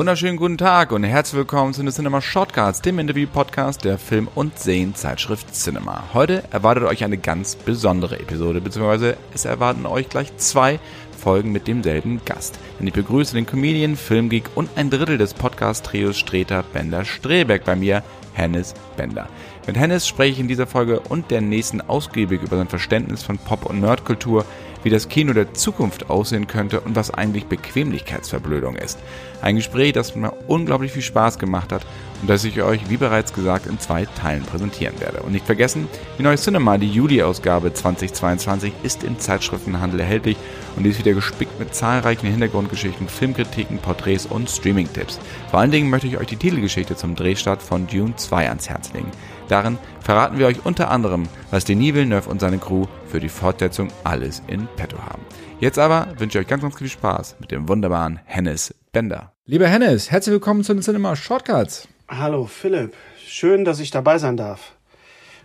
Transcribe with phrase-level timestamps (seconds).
[0.00, 4.58] wunderschönen guten Tag und herzlich willkommen zu den Cinema Shortcuts, dem Interview-Podcast der Film- und
[4.58, 6.04] Serienzeitschrift Cinema.
[6.14, 10.80] Heute erwartet euch eine ganz besondere Episode, beziehungsweise es erwarten euch gleich zwei
[11.18, 12.58] Folgen mit demselben Gast.
[12.78, 17.76] Denn ich begrüße den Comedian, Filmgeek und ein Drittel des Podcast-Trios Streter Bender Strebeck bei
[17.76, 19.28] mir, Hennes Bender.
[19.66, 23.36] Mit Hennes spreche ich in dieser Folge und der nächsten ausgiebig über sein Verständnis von
[23.36, 24.46] Pop- und Nerdkultur,
[24.82, 28.98] wie das Kino der Zukunft aussehen könnte und was eigentlich Bequemlichkeitsverblödung ist.
[29.42, 31.82] Ein Gespräch, das mir unglaublich viel Spaß gemacht hat
[32.20, 35.22] und das ich euch, wie bereits gesagt, in zwei Teilen präsentieren werde.
[35.22, 40.36] Und nicht vergessen, die neue Cinema, die Juli-Ausgabe 2022, ist im Zeitschriftenhandel erhältlich
[40.76, 45.18] und die ist wieder gespickt mit zahlreichen Hintergrundgeschichten, Filmkritiken, Porträts und Streaming-Tipps.
[45.50, 48.92] Vor allen Dingen möchte ich euch die Titelgeschichte zum Drehstart von Dune 2 ans Herz
[48.92, 49.10] legen.
[49.50, 53.88] Darin verraten wir euch unter anderem, was Denis Villeneuve und seine Crew für die Fortsetzung
[54.04, 55.22] alles in petto haben.
[55.58, 59.32] Jetzt aber wünsche ich euch ganz, ganz viel Spaß mit dem wunderbaren Hennes Bender.
[59.46, 61.88] Lieber Hennes, herzlich willkommen zu den Cinema Shortcuts.
[62.08, 62.94] Hallo Philipp,
[63.26, 64.74] schön, dass ich dabei sein darf.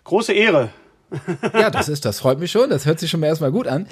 [0.04, 0.70] Große Ehre.
[1.54, 2.70] ja, das ist, das freut mich schon.
[2.70, 3.88] Das hört sich schon mal erstmal gut an.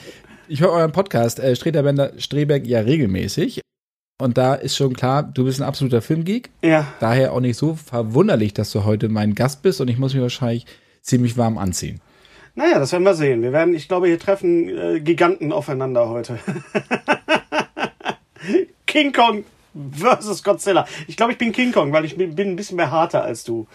[0.48, 3.63] Ich höre euren Podcast äh, Streter Bender Streberg ja regelmäßig.
[4.20, 6.50] Und da ist schon klar, du bist ein absoluter Filmgeek.
[6.62, 6.88] Ja.
[7.00, 10.22] Daher auch nicht so verwunderlich, dass du heute mein Gast bist und ich muss mich
[10.22, 10.66] wahrscheinlich
[11.02, 12.00] ziemlich warm anziehen.
[12.56, 13.42] Naja, das werden wir sehen.
[13.42, 16.38] Wir werden, ich glaube, hier treffen äh, Giganten aufeinander heute.
[18.86, 19.44] King Kong
[19.92, 20.86] versus Godzilla.
[21.08, 23.66] Ich glaube, ich bin King Kong, weil ich bin, ein bisschen mehr harter als du.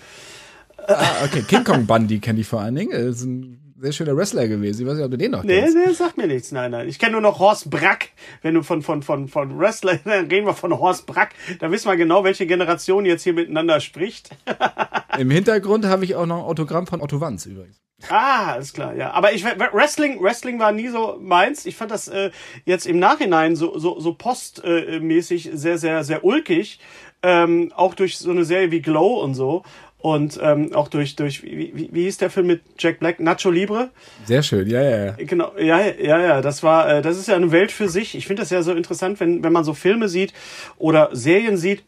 [0.87, 1.43] Ah, okay.
[1.43, 3.59] King Kong Bundy kenne ich vor allen Dingen.
[3.81, 4.83] Sehr schöner Wrestler gewesen.
[4.83, 5.77] Ich weiß nicht, ob du den noch nee, kennst.
[5.77, 6.51] Nee, nee, sagt mir nichts.
[6.51, 6.89] Nein, nein.
[6.89, 8.11] Ich kenne nur noch Horst Brack.
[8.43, 11.35] Wenn du von, von, von, von Wrestler, dann reden wir von Horst Brack.
[11.61, 14.31] Da wissen wir genau, welche Generation jetzt hier miteinander spricht.
[15.19, 17.81] Im Hintergrund habe ich auch noch ein Autogramm von Otto Wanz übrigens.
[18.09, 19.11] Ah, alles klar, ja.
[19.13, 21.67] Aber ich Wrestling, Wrestling war nie so meins.
[21.67, 22.31] Ich fand das äh,
[22.65, 26.79] jetzt im Nachhinein so so so postmäßig sehr sehr sehr ulkig,
[27.25, 29.65] ähm, auch durch so eine Serie wie Glow und so
[30.01, 33.19] und ähm, auch durch durch wie, wie, wie hieß der Film mit Jack Black?
[33.19, 33.91] Nacho Libre?
[34.27, 35.13] Sehr schön ja ja, ja.
[35.19, 38.15] genau ja ja ja das war äh, das ist ja eine Welt für sich.
[38.15, 40.33] Ich finde das ja so interessant wenn wenn man so Filme sieht
[40.79, 41.83] oder Serien sieht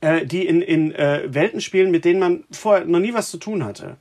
[0.00, 3.38] äh, die in in äh, Welten spielen mit denen man vorher noch nie was zu
[3.38, 3.96] tun hatte.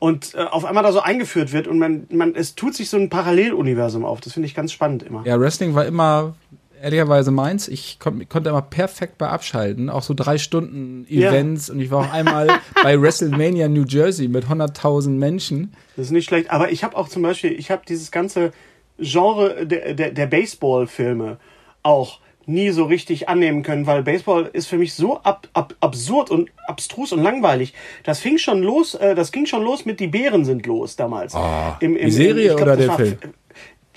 [0.00, 2.96] Und äh, auf einmal da so eingeführt wird und man man es tut sich so
[2.96, 4.20] ein Paralleluniversum auf.
[4.20, 5.22] Das finde ich ganz spannend immer.
[5.24, 6.34] Ja Wrestling war immer
[6.82, 7.68] ehrlicherweise meins.
[7.68, 9.90] Ich kon konnte immer perfekt bei abschalten.
[9.90, 11.68] Auch so drei Stunden Events.
[11.68, 11.74] Ja.
[11.74, 12.48] Und ich war auch einmal
[12.82, 15.72] bei WrestleMania New Jersey mit 100.000 Menschen.
[15.96, 16.50] Das ist nicht schlecht.
[16.50, 18.52] Aber ich habe auch zum Beispiel, ich habe dieses ganze
[18.98, 21.38] Genre der, der, der Baseball-Filme
[21.82, 26.30] auch nie so richtig annehmen können, weil Baseball ist für mich so ab, ab, absurd
[26.30, 27.74] und abstrus und langweilig.
[28.04, 31.34] Das fing schon los, äh, das ging schon los mit Die Bären sind los damals.
[31.34, 33.18] Oh, Im, im, die Serie im, glaub, oder der Film?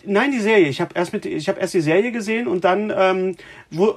[0.05, 0.67] Nein, die Serie.
[0.67, 3.35] Ich habe erst mit, ich habe erst die Serie gesehen und dann ähm,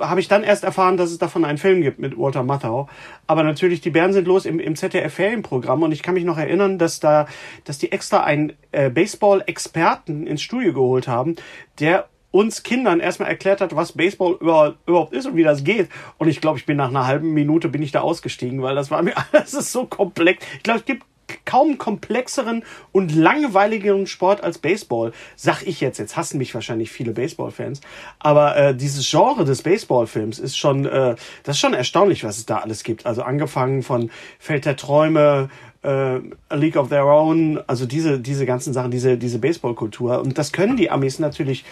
[0.01, 2.89] habe ich dann erst erfahren, dass es davon einen Film gibt mit Walter Matthau.
[3.27, 6.79] Aber natürlich, die Bären sind los im, im ZDF-Ferienprogramm und ich kann mich noch erinnern,
[6.79, 7.27] dass da,
[7.65, 11.37] dass die extra einen äh, Baseball-Experten ins Studio geholt haben,
[11.81, 15.89] der uns Kindern erstmal erklärt hat, was Baseball überhaupt ist und wie das geht.
[16.19, 18.91] Und ich glaube, ich bin nach einer halben Minute bin ich da ausgestiegen, weil das
[18.91, 20.45] war mir, das ist so komplex.
[20.57, 21.05] Ich glaube, es gibt
[21.45, 25.99] kaum komplexeren und langweiligeren Sport als Baseball, sag ich jetzt.
[25.99, 27.81] Jetzt hassen mich wahrscheinlich viele Baseball-Fans,
[28.19, 32.47] aber äh, dieses Genre des Baseball-Films ist schon, äh, das ist schon erstaunlich, was es
[32.47, 33.07] da alles gibt.
[33.07, 35.49] Also angefangen von Feld der Träume,
[35.83, 40.39] äh, A League of Their Own, also diese diese ganzen Sachen, diese diese Baseball-Kultur und
[40.39, 41.65] das können die Amis natürlich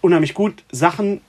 [0.00, 1.20] unheimlich gut Sachen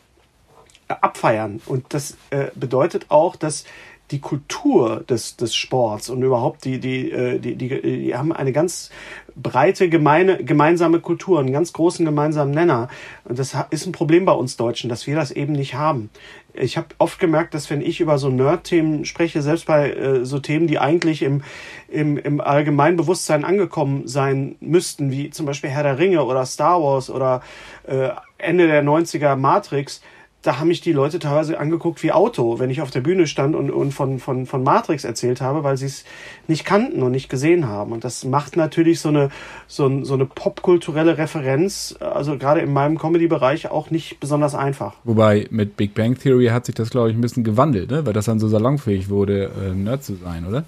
[0.88, 3.66] äh, abfeiern und das äh, bedeutet auch, dass
[4.12, 8.52] die Kultur des, des Sports und überhaupt die, die, äh, die, die, die haben eine
[8.52, 8.90] ganz
[9.36, 12.90] breite gemeine, gemeinsame Kultur, einen ganz großen gemeinsamen Nenner.
[13.24, 16.10] Und das ist ein Problem bei uns Deutschen, dass wir das eben nicht haben.
[16.54, 20.40] Ich habe oft gemerkt, dass wenn ich über so Nerd-Themen spreche, selbst bei äh, so
[20.40, 21.44] Themen, die eigentlich im,
[21.88, 26.82] im, im allgemeinen Bewusstsein angekommen sein müssten, wie zum Beispiel Herr der Ringe oder Star
[26.82, 27.42] Wars oder
[27.88, 30.02] äh, Ende der 90er Matrix,
[30.42, 33.56] da haben mich die Leute teilweise angeguckt wie Auto, wenn ich auf der Bühne stand
[33.56, 36.06] und, und von, von, von Matrix erzählt habe, weil sie es
[36.48, 37.92] nicht kannten und nicht gesehen haben.
[37.92, 39.30] Und das macht natürlich so eine,
[39.68, 44.94] so, so eine popkulturelle Referenz, also gerade in meinem Comedy-Bereich, auch nicht besonders einfach.
[45.04, 48.06] Wobei mit Big Bang Theory hat sich das, glaube ich, ein bisschen gewandelt, ne?
[48.06, 50.64] weil das dann so salonfähig wurde, äh, Nerd zu sein, oder?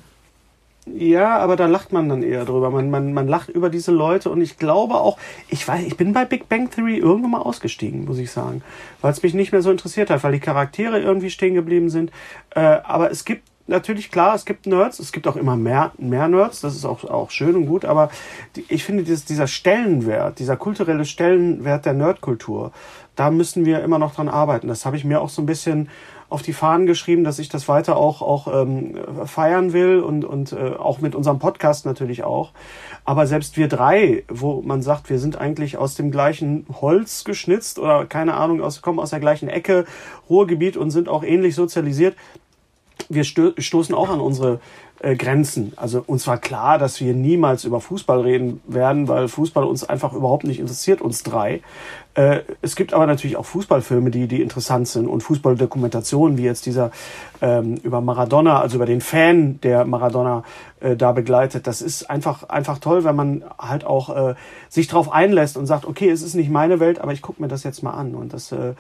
[0.88, 2.72] Ja, aber da lacht man dann eher drüber.
[2.72, 6.12] Man, man, man lacht über diese Leute und ich glaube auch, ich weiß, ich bin
[6.12, 8.64] bei Big Bang Theory irgendwann mal ausgestiegen, muss ich sagen,
[9.02, 12.12] weil es mich nicht mehr so interessiert hat, weil die Charaktere irgendwie stehen geblieben sind.
[12.56, 16.28] Äh, aber es gibt natürlich klar, es gibt Nerds, es gibt auch immer mehr, mehr
[16.28, 18.10] Nerds, das ist auch, auch schön und gut, aber
[18.56, 22.72] die, ich finde, dieses, dieser Stellenwert, dieser kulturelle Stellenwert der Nerdkultur,
[23.16, 24.68] da müssen wir immer noch dran arbeiten.
[24.68, 25.90] Das habe ich mir auch so ein bisschen
[26.32, 28.96] auf die Fahnen geschrieben, dass ich das weiter auch, auch ähm,
[29.26, 32.52] feiern will und, und äh, auch mit unserem Podcast natürlich auch.
[33.04, 37.80] Aber selbst wir drei, wo man sagt, wir sind eigentlich aus dem gleichen Holz geschnitzt
[37.80, 39.84] oder keine Ahnung, aus, kommen aus der gleichen Ecke,
[40.30, 42.16] Ruhrgebiet und sind auch ähnlich sozialisiert,
[43.10, 44.62] wir stoßen auch an unsere
[45.04, 45.74] äh, Grenzen.
[45.78, 50.14] Also uns war klar, dass wir niemals über Fußball reden werden, weil Fußball uns einfach
[50.14, 51.62] überhaupt nicht interessiert, uns drei.
[52.14, 56.66] Äh, es gibt aber natürlich auch Fußballfilme, die, die interessant sind und Fußballdokumentationen, wie jetzt
[56.66, 56.92] dieser
[57.42, 60.44] ähm, über Maradona, also über den Fan, der Maradona
[60.82, 61.68] äh, da begleitet.
[61.68, 64.36] Das ist einfach, einfach toll, wenn man halt auch äh,
[64.70, 67.48] sich darauf einlässt und sagt, okay, es ist nicht meine Welt, aber ich gucke mir
[67.48, 68.14] das jetzt mal an.
[68.14, 68.74] Und das äh,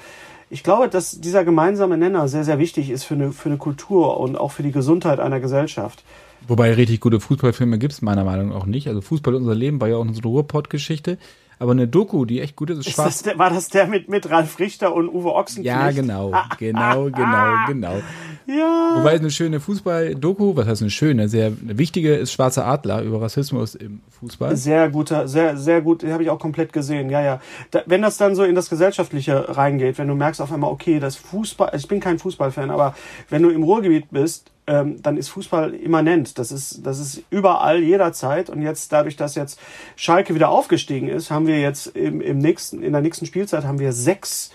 [0.51, 4.19] ich glaube, dass dieser gemeinsame Nenner sehr, sehr wichtig ist für eine, für eine Kultur
[4.19, 6.03] und auch für die Gesundheit einer Gesellschaft.
[6.47, 8.87] Wobei richtig gute Fußballfilme gibt es meiner Meinung nach auch nicht.
[8.87, 11.17] Also Fußball unser Leben war ja auch unsere Ruhrpott-Geschichte.
[11.61, 13.21] Aber eine Doku, die echt gut ist, ist, ist schwarz.
[13.21, 15.67] Das war das der mit, mit Ralf Richter und Uwe Ochsenknecht?
[15.67, 18.01] Ja, genau, genau, genau, genau.
[18.47, 18.95] Ja.
[18.95, 23.03] Wobei es eine schöne Fußball-Doku, was heißt eine schöne, sehr eine wichtige ist Schwarzer Adler
[23.03, 24.55] über Rassismus im Fußball.
[24.57, 27.39] Sehr guter, sehr, sehr gut, habe ich auch komplett gesehen, ja, ja.
[27.69, 30.99] Da, wenn das dann so in das Gesellschaftliche reingeht, wenn du merkst auf einmal, okay,
[30.99, 32.95] das Fußball, ich bin kein Fußballfan, aber
[33.29, 36.39] wenn du im Ruhrgebiet bist, ähm, dann ist Fußball immanent.
[36.39, 38.49] Das ist, das ist überall, jederzeit.
[38.49, 39.59] Und jetzt, dadurch, dass jetzt
[39.97, 43.79] Schalke wieder aufgestiegen ist, haben wir jetzt im, im nächsten, in der nächsten Spielzeit haben
[43.79, 44.51] wir sechs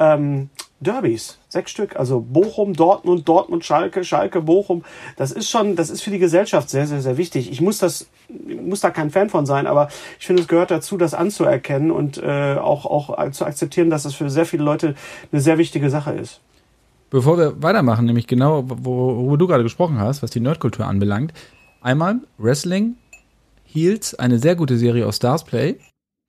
[0.00, 0.50] ähm,
[0.80, 1.94] Derbys, sechs Stück.
[1.94, 4.82] Also Bochum, Dortmund, Dortmund, Schalke, Schalke, Bochum.
[5.16, 7.52] Das ist schon, das ist für die Gesellschaft sehr, sehr, sehr wichtig.
[7.52, 9.86] Ich muss das, muss da kein Fan von sein, aber
[10.18, 14.12] ich finde, es gehört dazu, das anzuerkennen und äh, auch, auch zu akzeptieren, dass es
[14.12, 14.96] das für sehr viele Leute
[15.30, 16.40] eine sehr wichtige Sache ist.
[17.10, 21.32] Bevor wir weitermachen, nämlich genau, worüber du gerade gesprochen hast, was die Nerdkultur anbelangt.
[21.80, 22.94] Einmal Wrestling,
[23.64, 25.76] Heels, eine sehr gute Serie aus Stars Play,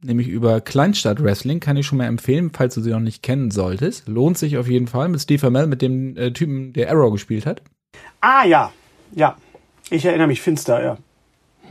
[0.01, 3.51] nämlich über Kleinstadt Wrestling, kann ich schon mal empfehlen, falls du sie noch nicht kennen
[3.51, 4.07] solltest.
[4.07, 7.45] Lohnt sich auf jeden Fall mit Steve Amell, mit dem äh, Typen, der Arrow gespielt
[7.45, 7.61] hat.
[8.19, 8.71] Ah ja,
[9.13, 9.37] ja.
[9.91, 10.97] Ich erinnere mich finster, ja.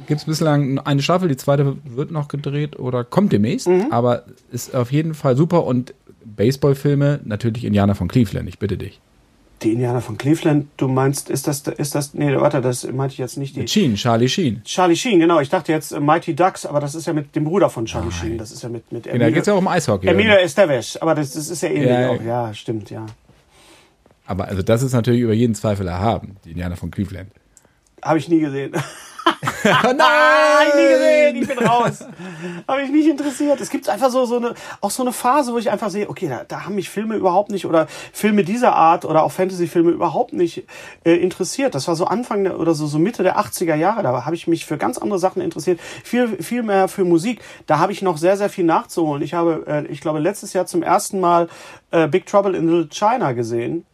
[0.06, 3.88] Gibt es bislang eine Staffel, die zweite wird noch gedreht oder kommt demnächst, mhm.
[3.90, 9.00] aber ist auf jeden Fall super und Baseballfilme, natürlich Indianer von Cleveland, ich bitte dich.
[9.62, 13.18] Die Indianer von Cleveland, du meinst, ist das, ist das, nee, warte, das meinte ich
[13.18, 13.68] jetzt nicht die.
[13.68, 14.62] Sheen, Charlie Sheen.
[14.64, 15.38] Charlie Sheen, genau.
[15.40, 18.08] Ich dachte jetzt äh, Mighty Ducks, aber das ist ja mit dem Bruder von Charlie
[18.08, 18.18] Nein.
[18.18, 18.38] Sheen.
[18.38, 19.18] Das ist ja mit, mit Emilio.
[19.18, 20.06] Genau, da geht's ja auch um Eishockey.
[20.06, 22.22] Emilio Estevez, aber das, das ist ja ähnlich ja, auch.
[22.22, 23.04] Ja, stimmt, ja.
[24.24, 27.30] Aber also das ist natürlich über jeden Zweifel erhaben, die Indianer von Cleveland.
[28.02, 28.72] Habe ich nie gesehen.
[29.64, 30.00] Nein!
[30.00, 32.04] Ah, ich nie gesehen, ich bin raus.
[32.66, 33.60] Habe ich nicht interessiert.
[33.60, 36.28] Es gibt einfach so, so eine, auch so eine Phase, wo ich einfach sehe, okay,
[36.28, 40.32] da, da haben mich Filme überhaupt nicht oder Filme dieser Art oder auch Fantasy-Filme überhaupt
[40.32, 40.64] nicht
[41.04, 41.74] äh, interessiert.
[41.74, 44.02] Das war so Anfang der, oder so, so Mitte der 80er Jahre.
[44.02, 45.80] Da habe ich mich für ganz andere Sachen interessiert.
[45.80, 47.40] Viel, viel mehr für Musik.
[47.66, 49.22] Da habe ich noch sehr, sehr viel nachzuholen.
[49.22, 51.48] Ich habe, äh, ich glaube, letztes Jahr zum ersten Mal
[51.90, 53.84] äh, Big Trouble in Little China gesehen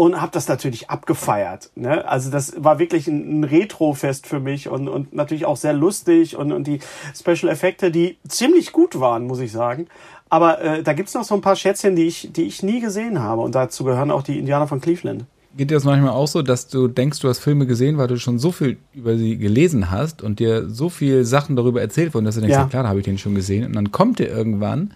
[0.00, 1.68] und habe das natürlich abgefeiert.
[1.74, 2.08] Ne?
[2.08, 6.36] Also das war wirklich ein, ein Retro-Fest für mich und, und natürlich auch sehr lustig
[6.36, 6.80] und, und die
[7.14, 9.88] Special Effekte, die ziemlich gut waren, muss ich sagen.
[10.30, 13.20] Aber äh, da gibt's noch so ein paar Schätzchen, die ich, die ich nie gesehen
[13.20, 15.26] habe und dazu gehören auch die Indianer von Cleveland.
[15.54, 18.16] Geht dir das manchmal auch so, dass du denkst, du hast Filme gesehen, weil du
[18.16, 22.24] schon so viel über sie gelesen hast und dir so viel Sachen darüber erzählt wurden,
[22.24, 23.66] dass du denkst, ja, ja klar, da habe ich den schon gesehen.
[23.66, 24.94] Und dann kommt der irgendwann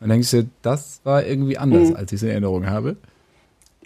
[0.00, 1.96] und denkst du, das war irgendwie anders, mhm.
[1.96, 2.96] als ich es in Erinnerung habe.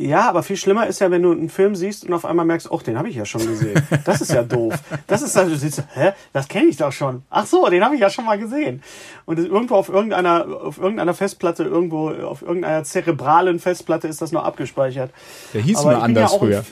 [0.01, 2.71] Ja, aber viel schlimmer ist ja, wenn du einen Film siehst und auf einmal merkst,
[2.71, 3.83] oh, den habe ich ja schon gesehen.
[4.05, 4.75] Das ist ja doof.
[5.07, 7.23] Das ist also, du siehst, hä, das kenne ich doch schon.
[7.29, 8.83] Ach so, den habe ich ja schon mal gesehen.
[9.27, 14.45] Und irgendwo auf irgendeiner, auf irgendeiner Festplatte, irgendwo auf irgendeiner zerebralen Festplatte ist das noch
[14.45, 15.11] abgespeichert.
[15.53, 16.65] Der hieß aber nur anders ja früher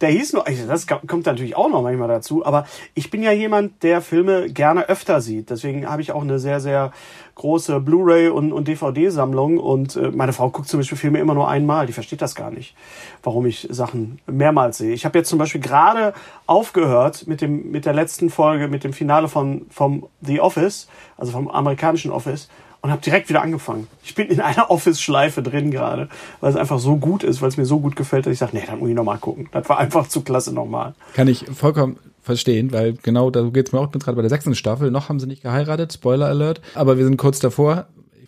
[0.00, 3.32] der hieß nur, also das kommt natürlich auch noch manchmal dazu, aber ich bin ja
[3.32, 5.50] jemand, der Filme gerne öfter sieht.
[5.50, 6.92] Deswegen habe ich auch eine sehr, sehr
[7.34, 11.48] große Blu-ray und, und DVD-Sammlung und äh, meine Frau guckt zum Beispiel Filme immer nur
[11.48, 11.86] einmal.
[11.86, 12.74] Die versteht das gar nicht,
[13.22, 14.94] warum ich Sachen mehrmals sehe.
[14.94, 16.14] Ich habe jetzt zum Beispiel gerade
[16.46, 21.32] aufgehört mit dem mit der letzten Folge, mit dem Finale von vom The Office, also
[21.32, 22.48] vom amerikanischen Office
[22.86, 23.88] und habe direkt wieder angefangen.
[24.04, 26.08] Ich bin in einer Office-Schleife drin gerade,
[26.40, 28.56] weil es einfach so gut ist, weil es mir so gut gefällt, dass ich sage,
[28.56, 29.48] nee, dann muss ich nochmal gucken.
[29.50, 30.94] Das war einfach zu klasse nochmal.
[31.14, 33.86] Kann ich vollkommen verstehen, weil genau da geht es mir auch.
[33.86, 34.92] Ich bin gerade bei der sechsten Staffel.
[34.92, 36.60] Noch haben sie nicht geheiratet, Spoiler Alert.
[36.76, 37.86] Aber wir sind kurz davor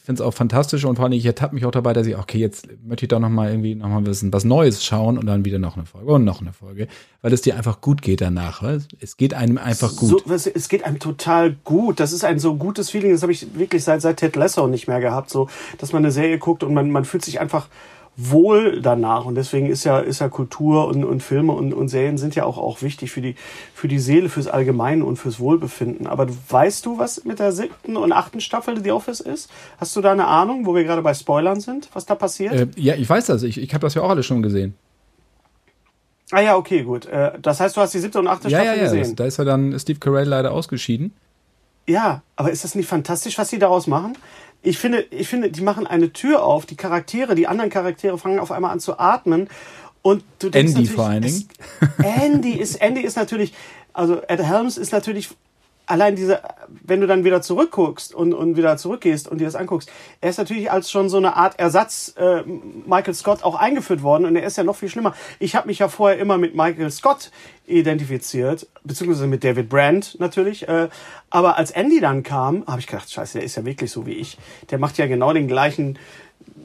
[0.08, 2.38] finde es auch fantastisch und vor allem, ich ertappe mich auch dabei, dass ich, okay,
[2.38, 5.44] jetzt möchte ich doch noch mal irgendwie noch mal wissen, was Neues schauen und dann
[5.44, 6.88] wieder noch eine Folge und noch eine Folge,
[7.20, 8.62] weil es dir einfach gut geht danach.
[9.00, 10.24] Es geht einem einfach gut.
[10.26, 12.00] So, es geht einem total gut.
[12.00, 14.88] Das ist ein so gutes Feeling, das habe ich wirklich seit, seit Ted Lasso nicht
[14.88, 17.68] mehr gehabt, so, dass man eine Serie guckt und man, man fühlt sich einfach
[18.20, 19.26] Wohl danach.
[19.26, 22.42] Und deswegen ist ja, ist ja Kultur und, und Filme und, und Serien sind ja
[22.42, 23.36] auch, auch wichtig für die,
[23.72, 26.08] für die Seele, fürs Allgemeine und fürs Wohlbefinden.
[26.08, 29.48] Aber weißt du, was mit der siebten und achten Staffel The Office ist?
[29.78, 32.54] Hast du da eine Ahnung, wo wir gerade bei Spoilern sind, was da passiert?
[32.54, 33.44] Äh, ja, ich weiß das.
[33.44, 34.74] Ich, ich habe das ja auch alles schon gesehen.
[36.32, 37.06] Ah ja, okay, gut.
[37.06, 38.90] Äh, das heißt, du hast die siebte und achte ja, Staffel ja, ja.
[38.90, 39.02] gesehen.
[39.02, 41.14] Das, da ist ja dann Steve Carell leider ausgeschieden.
[41.88, 44.16] Ja, aber ist das nicht fantastisch, was sie daraus machen?
[44.62, 48.38] Ich finde, ich finde, die machen eine Tür auf, die Charaktere, die anderen Charaktere fangen
[48.38, 49.48] auf einmal an zu atmen
[50.02, 51.48] und du denkst Andy vor allen Dingen.
[52.02, 53.54] Andy ist, Andy ist natürlich,
[53.94, 55.30] also Ed Helms ist natürlich
[55.88, 59.90] allein diese, wenn du dann wieder zurückguckst und, und wieder zurückgehst und dir das anguckst,
[60.20, 62.42] er ist natürlich als schon so eine Art Ersatz äh,
[62.86, 65.14] Michael Scott auch eingeführt worden und er ist ja noch viel schlimmer.
[65.38, 67.30] Ich habe mich ja vorher immer mit Michael Scott
[67.66, 70.68] identifiziert, beziehungsweise mit David Brandt natürlich.
[70.68, 70.88] Äh,
[71.30, 74.14] aber als Andy dann kam, habe ich gedacht, scheiße, der ist ja wirklich so wie
[74.14, 74.38] ich.
[74.70, 75.98] Der macht ja genau den gleichen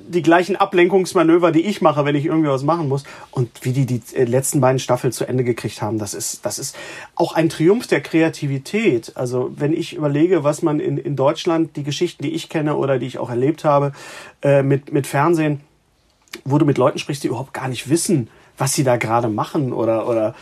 [0.08, 3.04] die gleichen Ablenkungsmanöver, die ich mache, wenn ich irgendwie was machen muss.
[3.32, 6.76] Und wie die die letzten beiden Staffeln zu Ende gekriegt haben, das ist, das ist
[7.16, 9.14] auch ein Triumph der Kreativität.
[9.16, 13.00] Also wenn ich überlege, was man in, in Deutschland, die Geschichten, die ich kenne oder
[13.00, 13.94] die ich auch erlebt habe,
[14.42, 15.62] äh, mit, mit Fernsehen,
[16.46, 19.74] wo du mit Leuten sprichst, die überhaupt gar nicht wissen, was sie da gerade machen
[19.74, 20.36] oder, oder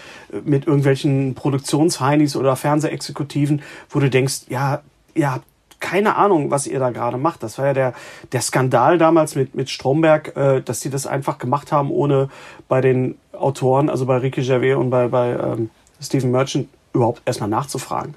[0.43, 4.81] mit irgendwelchen Produktionsheinis oder Fernsehexekutiven, wo du denkst, ja,
[5.13, 5.45] ihr habt
[5.81, 7.43] keine Ahnung, was ihr da gerade macht.
[7.43, 7.93] Das war ja der,
[8.31, 12.29] der Skandal damals mit, mit Stromberg, äh, dass sie das einfach gemacht haben, ohne
[12.69, 15.69] bei den Autoren, also bei Ricky Gervais und bei, bei ähm,
[15.99, 18.15] Stephen Merchant überhaupt erstmal nachzufragen.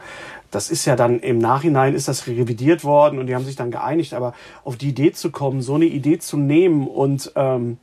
[0.50, 3.73] Das ist ja dann im Nachhinein ist das revidiert worden und die haben sich dann
[3.73, 7.78] geeinigt, aber auf die Idee zu kommen, so eine Idee zu nehmen und ähm,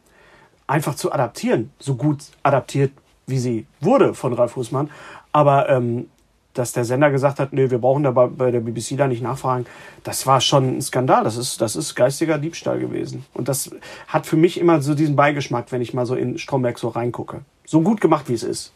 [0.68, 2.94] einfach zu adaptieren, so gut adaptiert,
[3.28, 4.90] wie sie wurde von Ralf Fußmann,
[5.34, 6.08] aber ähm,
[6.54, 9.22] dass der Sender gesagt hat, nee, wir brauchen da bei, bei der BBC da nicht
[9.22, 9.66] nachfragen,
[10.04, 11.24] das war schon ein Skandal.
[11.24, 13.26] Das ist, das ist geistiger Diebstahl gewesen.
[13.34, 13.72] Und das
[14.08, 17.42] hat für mich immer so diesen Beigeschmack, wenn ich mal so in Stromberg so reingucke.
[17.66, 18.74] So gut gemacht, wie es ist.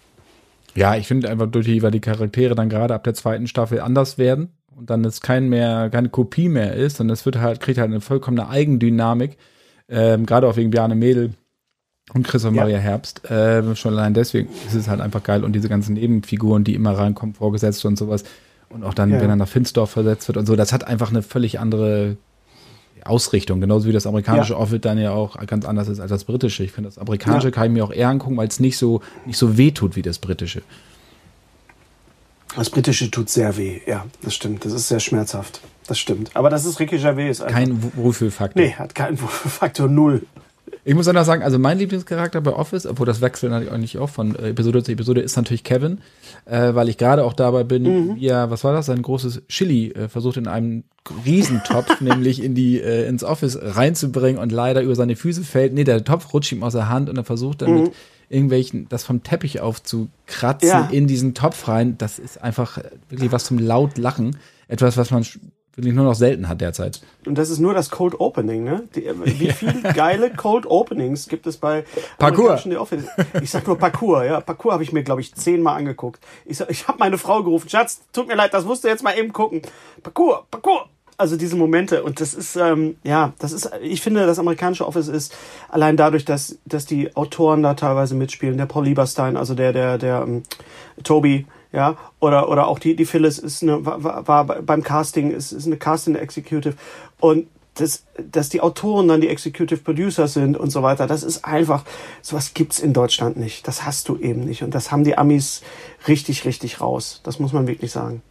[0.75, 3.79] Ja, ich finde einfach durch die, weil die Charaktere dann gerade ab der zweiten Staffel
[3.79, 7.61] anders werden und dann es kein mehr, keine Kopie mehr ist, und es wird halt,
[7.61, 9.37] kriegt halt eine vollkommene Eigendynamik.
[9.87, 11.33] Ähm, gerade auch wegen Bjarne Mädel
[12.15, 12.63] und Chris und Ja.
[12.63, 13.29] Maria Herbst.
[13.29, 15.43] Äh, schon allein deswegen ist es halt einfach geil.
[15.43, 18.23] Und diese ganzen Nebenfiguren, die immer reinkommen, vorgesetzt und sowas.
[18.69, 19.21] Und auch dann, Ja.
[19.21, 22.17] wenn er nach Finsdorf versetzt wird und so, das hat einfach eine völlig andere
[23.03, 23.61] Ausrichtung.
[23.61, 24.59] Genauso wie das amerikanische Ja.
[24.59, 26.63] Office dann ja auch ganz anders ist als das britische.
[26.63, 27.51] Ich finde, das amerikanische Ja.
[27.51, 30.01] kann ich mir auch eher angucken, weil es nicht so, nicht so weh tut wie
[30.01, 30.63] das britische.
[32.55, 34.63] Das Britische tut sehr weh, ja, das stimmt.
[34.63, 35.59] Das ist sehr schmerzhaft.
[35.87, 36.31] Das stimmt.
[36.35, 37.41] Aber das ist Ricky Gervais.
[37.41, 37.47] Einfach.
[37.49, 38.61] Kein Wo- Wohlfühlfaktor.
[38.61, 40.25] Nee, hat keinen Faktor Null.
[40.87, 44.35] Ich muss auch sagen, also mein Lieblingscharakter bei Office, obwohl das wechselt natürlich auch von
[44.35, 45.97] äh, Episode zu Episode, ist natürlich Kevin,
[46.45, 49.91] äh, weil ich gerade auch dabei bin, wie er, was war das, sein großes Chili
[49.91, 50.83] äh, versucht in einem
[51.25, 55.73] Riesentopf, nämlich in die äh, ins Office reinzubringen und leider über seine Füße fällt.
[55.73, 57.91] Nee, der Topf rutscht ihm aus der Hand und er versucht dann mit
[58.29, 60.89] irgendwelchen, das vom Teppich aufzukratzen Ja.
[60.91, 61.97] in diesen Topf rein.
[61.97, 64.37] Das ist einfach äh, wirklich was zum laut Lachen.
[64.67, 65.25] Etwas, was man
[65.75, 67.01] wirklich nur noch selten hat derzeit.
[67.25, 68.83] Und das ist nur das Cold Opening, ne?
[68.95, 71.83] Die, wie viele geile Cold Openings gibt es bei
[72.17, 72.51] Parkour.
[72.51, 73.03] amerikanischen The Office?
[73.41, 74.39] Ich sag nur Parkour, ja.
[74.41, 76.19] Parkour habe ich mir, glaube ich, zehnmal angeguckt.
[76.45, 79.03] Ich, sag- ich habe meine Frau gerufen, Schatz, tut mir leid, das musst du jetzt
[79.03, 79.61] mal eben gucken.
[80.03, 80.87] Parkour, Parkour.
[81.17, 85.07] Also diese Momente und das ist ähm, ja, das ist ich finde das amerikanische Office
[85.07, 85.33] ist
[85.69, 89.97] allein dadurch, dass dass die Autoren da teilweise mitspielen, der Paul Lieberstein, also der der
[89.97, 90.43] der ähm,
[91.05, 95.51] Toby, ja, oder oder auch die die Phyllis ist eine war, war- beim Casting ist
[95.51, 96.75] ist eine Casting Executive
[97.19, 101.43] und das, dass die Autoren dann die Executive Producers sind und so weiter, das ist
[101.43, 101.83] einfach,
[102.21, 103.67] sowas gibt's in Deutschland nicht.
[103.67, 104.63] Das hast du eben nicht.
[104.63, 105.61] Und das haben die Amis
[106.07, 107.19] richtig, richtig raus.
[107.25, 108.21] Das muss man wirklich sagen.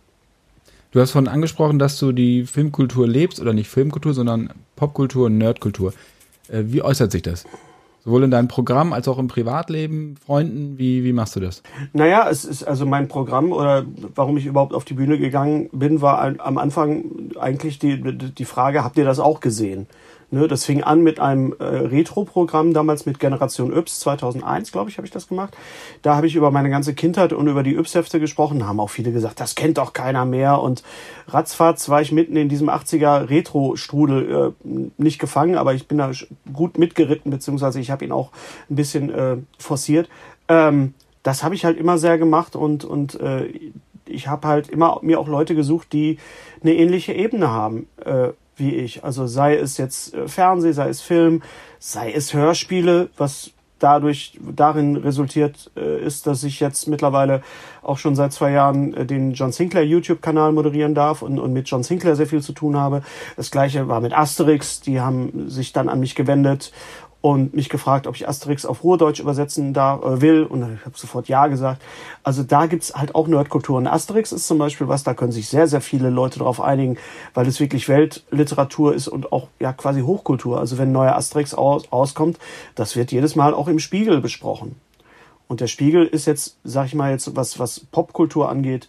[0.92, 5.36] Du hast vorhin angesprochen, dass du die Filmkultur lebst, oder nicht Filmkultur, sondern Popkultur und
[5.36, 5.92] Nerdkultur.
[6.48, 7.44] Äh, wie äußert sich das?
[8.04, 11.62] Sowohl in deinem Programm als auch im Privatleben, Freunden, wie, wie machst du das?
[11.94, 16.02] Naja, es ist also mein Programm oder warum ich überhaupt auf die Bühne gegangen bin,
[16.02, 17.04] war am Anfang
[17.40, 19.86] eigentlich die, die Frage, habt ihr das auch gesehen?
[20.34, 24.96] Ne, das fing an mit einem äh, Retro-Programm, damals mit Generation Yps, 2001, glaube ich,
[24.96, 25.56] habe ich das gemacht.
[26.02, 28.66] Da habe ich über meine ganze Kindheit und über die Yps-Hefte gesprochen.
[28.66, 30.60] Haben auch viele gesagt, das kennt doch keiner mehr.
[30.60, 30.82] Und
[31.28, 36.10] ratzfatz war ich mitten in diesem 80er Retro-Strudel äh, nicht gefangen, aber ich bin da
[36.52, 38.32] gut mitgeritten, beziehungsweise ich habe ihn auch
[38.68, 40.08] ein bisschen äh, forciert.
[40.48, 43.48] Ähm, das habe ich halt immer sehr gemacht und, und äh,
[44.04, 46.18] ich habe halt immer mir auch Leute gesucht, die
[46.60, 49.04] eine ähnliche Ebene haben äh, wie ich.
[49.04, 51.42] Also sei es jetzt äh, Fernseh, sei es Film,
[51.78, 57.42] sei es Hörspiele, was dadurch darin resultiert äh, ist, dass ich jetzt mittlerweile
[57.82, 61.68] auch schon seit zwei Jahren äh, den John Sinclair YouTube-Kanal moderieren darf und, und mit
[61.68, 63.02] John Sinclair sehr viel zu tun habe.
[63.36, 66.72] Das gleiche war mit Asterix, die haben sich dann an mich gewendet
[67.24, 70.94] und mich gefragt, ob ich Asterix auf Ruhrdeutsch übersetzen da äh, will und ich habe
[70.94, 71.80] sofort ja gesagt.
[72.22, 73.78] Also da gibt's halt auch Nerdkultur.
[73.78, 76.98] Und Asterix ist zum Beispiel was, da können sich sehr, sehr viele Leute darauf einigen,
[77.32, 80.60] weil es wirklich Weltliteratur ist und auch ja quasi Hochkultur.
[80.60, 82.38] Also wenn ein neuer Asterix aus, rauskommt,
[82.74, 84.76] das wird jedes Mal auch im Spiegel besprochen.
[85.48, 88.86] Und der Spiegel ist jetzt, sag ich mal jetzt, was, was Popkultur angeht,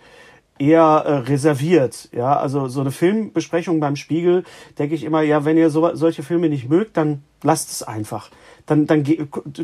[0.57, 2.09] eher äh, reserviert.
[2.13, 4.43] Ja, also so eine Filmbesprechung beim Spiegel,
[4.77, 8.29] denke ich immer, ja, wenn ihr so, solche Filme nicht mögt, dann lasst es einfach.
[8.65, 9.03] Dann, dann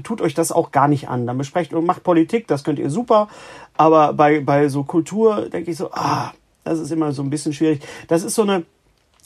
[0.04, 1.26] tut euch das auch gar nicht an.
[1.26, 3.30] Dann besprecht und macht Politik, das könnt ihr super.
[3.76, 6.34] Aber bei, bei so Kultur denke ich so, ah,
[6.64, 7.82] das ist immer so ein bisschen schwierig.
[8.08, 8.64] Das ist so eine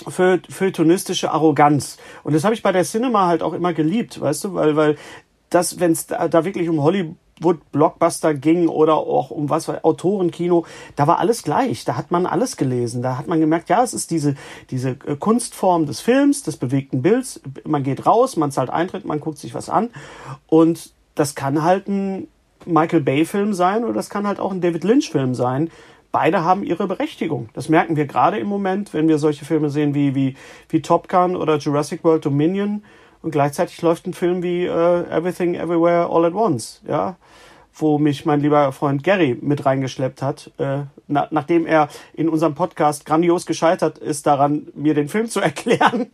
[0.07, 1.97] feuilletonistische Arroganz.
[2.23, 4.97] Und das habe ich bei der Cinema halt auch immer geliebt, weißt du, weil, weil
[5.49, 9.83] das, wenn es da, da wirklich um Hollywood Blockbuster ging oder auch um was war
[9.83, 10.65] Autorenkino,
[10.95, 11.83] da war alles gleich.
[11.83, 13.01] Da hat man alles gelesen.
[13.01, 14.35] Da hat man gemerkt, ja, es ist diese,
[14.69, 17.41] diese äh, Kunstform des Films, des bewegten Bilds.
[17.65, 19.89] Man geht raus, man zahlt Eintritt, man guckt sich was an.
[20.47, 22.27] Und das kann halt ein
[22.65, 25.69] Michael Bay-Film sein oder das kann halt auch ein David Lynch-Film sein.
[26.11, 27.49] Beide haben ihre Berechtigung.
[27.53, 30.35] Das merken wir gerade im Moment, wenn wir solche Filme sehen wie, wie,
[30.69, 32.83] wie Top Gun oder Jurassic World Dominion
[33.25, 37.15] und gleichzeitig läuft ein Film wie uh, Everything Everywhere All at Once, ja,
[37.73, 42.53] wo mich mein lieber Freund Gary mit reingeschleppt hat, äh, na, nachdem er in unserem
[42.53, 46.11] Podcast grandios gescheitert ist daran, mir den Film zu erklären.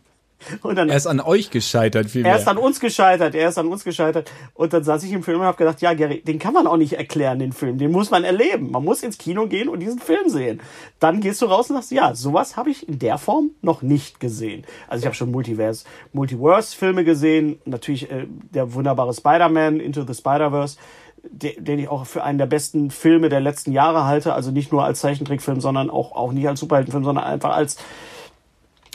[0.62, 2.32] Und dann, er ist an euch gescheitert, vielmehr.
[2.32, 4.30] Er ist an uns gescheitert, er ist an uns gescheitert.
[4.54, 6.76] Und dann saß ich im Film und habe gedacht, ja, Gary, den kann man auch
[6.76, 7.78] nicht erklären, den Film.
[7.78, 8.70] Den muss man erleben.
[8.70, 10.60] Man muss ins Kino gehen und diesen Film sehen.
[11.00, 14.20] Dann gehst du raus und sagst, ja, sowas habe ich in der Form noch nicht
[14.20, 14.64] gesehen.
[14.88, 17.60] Also ich habe schon Multiverse, Multiverse-Filme gesehen.
[17.64, 20.76] Natürlich äh, der wunderbare Spider-Man, Into the Spider-Verse
[21.24, 24.34] den ich auch für einen der besten Filme der letzten Jahre halte.
[24.34, 27.76] Also nicht nur als Zeichentrickfilm, sondern auch, auch nicht als Superheldenfilm, sondern einfach als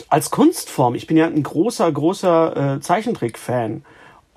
[0.08, 0.94] als Kunstform.
[0.94, 3.82] Ich bin ja ein großer, großer äh, Zeichentrick-Fan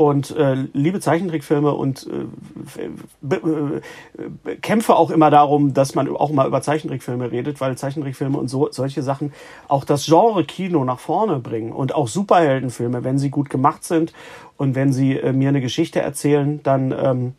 [0.01, 6.47] und äh, liebe Zeichentrickfilme und äh, äh, kämpfe auch immer darum, dass man auch mal
[6.47, 9.31] über Zeichentrickfilme redet, weil Zeichentrickfilme und so solche Sachen
[9.67, 14.11] auch das Genre Kino nach vorne bringen und auch Superheldenfilme, wenn sie gut gemacht sind
[14.57, 17.33] und wenn sie äh, mir eine Geschichte erzählen, dann ähm,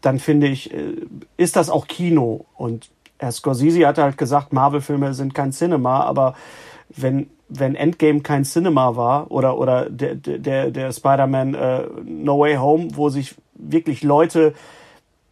[0.00, 0.94] dann finde ich äh,
[1.36, 2.88] ist das auch Kino und
[3.18, 6.36] Herr Scorsese hat halt gesagt, Marvel-Filme sind kein Cinema, aber
[6.88, 12.56] wenn wenn Endgame kein Cinema war oder oder der der der Spider-Man äh, No Way
[12.56, 14.54] Home, wo sich wirklich Leute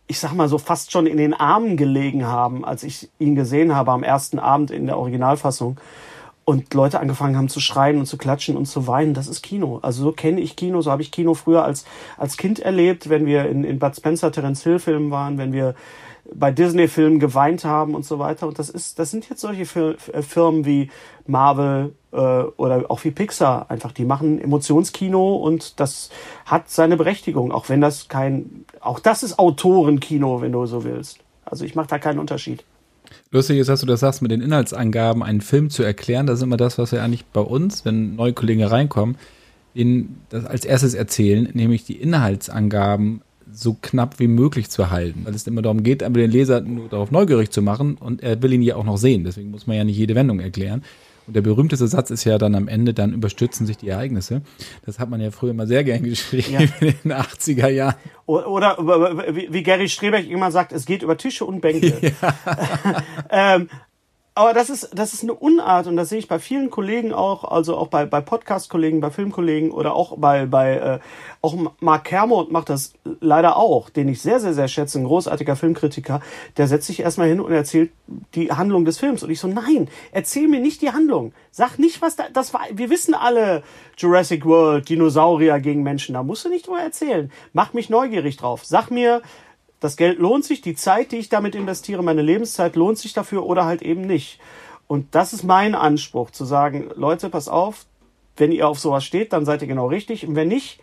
[0.06, 3.76] ich sag mal so fast schon in den Armen gelegen haben, als ich ihn gesehen
[3.76, 5.78] habe am ersten Abend in der Originalfassung
[6.44, 9.78] und Leute angefangen haben zu schreien und zu klatschen und zu weinen, das ist Kino.
[9.82, 11.84] Also so kenne ich Kino, so habe ich Kino früher als
[12.18, 15.76] als Kind erlebt, wenn wir in in Bud Spencer Terence Hill Filmen waren, wenn wir
[16.34, 18.46] bei Disney-Filmen geweint haben und so weiter.
[18.46, 20.90] Und das ist, das sind jetzt solche äh, Firmen wie
[21.26, 23.92] Marvel äh, oder auch wie Pixar einfach.
[23.92, 26.10] Die machen Emotionskino und das
[26.44, 31.18] hat seine Berechtigung, auch wenn das kein, auch das ist Autorenkino, wenn du so willst.
[31.44, 32.64] Also ich mache da keinen Unterschied.
[33.32, 36.26] Lustig ist, dass du das sagst, mit den Inhaltsangaben einen Film zu erklären.
[36.26, 39.16] Das ist immer das, was wir eigentlich bei uns, wenn neue Kollegen reinkommen,
[39.74, 45.34] ihnen das als erstes erzählen, nämlich die Inhaltsangaben so knapp wie möglich zu halten, weil
[45.34, 48.52] es immer darum geht, aber den Leser nur darauf neugierig zu machen und er will
[48.52, 49.24] ihn ja auch noch sehen.
[49.24, 50.82] Deswegen muss man ja nicht jede Wendung erklären.
[51.26, 54.42] Und der berühmteste Satz ist ja dann am Ende, dann überstützen sich die Ereignisse.
[54.84, 56.60] Das hat man ja früher immer sehr gern geschrieben ja.
[56.80, 57.94] in den 80er Jahren.
[58.26, 62.12] Oder, oder wie Gary Strebeck immer sagt, es geht über Tische und Bänke.
[62.20, 62.34] Ja.
[63.54, 63.68] ähm,
[64.40, 67.44] aber das ist, das ist eine Unart und das sehe ich bei vielen Kollegen auch,
[67.44, 70.98] also auch bei, bei Podcast-Kollegen, bei Filmkollegen oder auch bei, bei äh,
[71.42, 75.56] auch Mark Kermode macht das leider auch, den ich sehr, sehr, sehr schätze, ein großartiger
[75.56, 76.22] Filmkritiker,
[76.56, 77.90] der setzt sich erstmal hin und erzählt
[78.34, 79.22] die Handlung des Films.
[79.22, 81.34] Und ich so, nein, erzähl mir nicht die Handlung.
[81.50, 83.62] Sag nicht, was da, das war, wir wissen alle,
[83.98, 87.30] Jurassic World, Dinosaurier gegen Menschen, da musst du nicht drüber erzählen.
[87.52, 88.64] Mach mich neugierig drauf.
[88.64, 89.20] Sag mir,
[89.80, 93.46] das Geld lohnt sich, die Zeit, die ich damit investiere, meine Lebenszeit lohnt sich dafür
[93.46, 94.38] oder halt eben nicht.
[94.86, 97.86] Und das ist mein Anspruch, zu sagen, Leute, pass auf,
[98.36, 100.26] wenn ihr auf sowas steht, dann seid ihr genau richtig.
[100.26, 100.80] Und wenn nicht,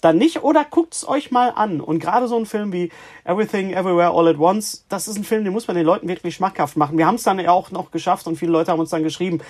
[0.00, 1.80] dann nicht oder guckt's euch mal an.
[1.80, 2.90] Und gerade so ein Film wie
[3.24, 6.34] Everything Everywhere All at Once, das ist ein Film, den muss man den Leuten wirklich
[6.34, 6.98] schmackhaft machen.
[6.98, 9.40] Wir haben es dann ja auch noch geschafft und viele Leute haben uns dann geschrieben,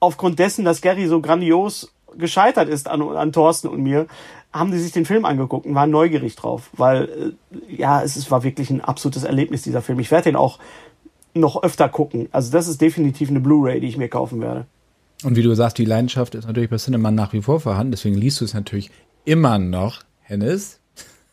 [0.00, 4.06] aufgrund dessen, dass Gary so grandios gescheitert ist an, an Thorsten und mir,
[4.52, 7.36] haben die sich den Film angeguckt und waren neugierig drauf, weil
[7.70, 9.98] äh, ja, es ist, war wirklich ein absolutes Erlebnis, dieser Film.
[9.98, 10.58] Ich werde den auch
[11.34, 12.28] noch öfter gucken.
[12.32, 14.66] Also das ist definitiv eine Blu-ray, die ich mir kaufen werde.
[15.24, 18.16] Und wie du sagst, die Leidenschaft ist natürlich bei Cinema nach wie vor vorhanden, deswegen
[18.16, 18.90] liest du es natürlich
[19.24, 20.80] immer noch, Hennes.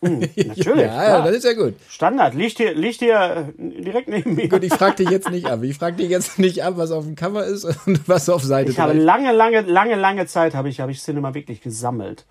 [0.10, 0.84] Mm, natürlich.
[0.86, 1.74] ja, ja, das ist ja gut.
[1.88, 2.34] Standard.
[2.34, 4.48] Liegt hier, liegt hier äh, direkt neben mir.
[4.48, 5.62] Gut, ich frage dich jetzt nicht ab.
[5.62, 8.70] Ich frage dich jetzt nicht ab, was auf dem Cover ist und was auf Seite
[8.70, 12.26] Ich habe lange, lange, lange, lange Zeit habe ich, habe ich Cinema wirklich gesammelt.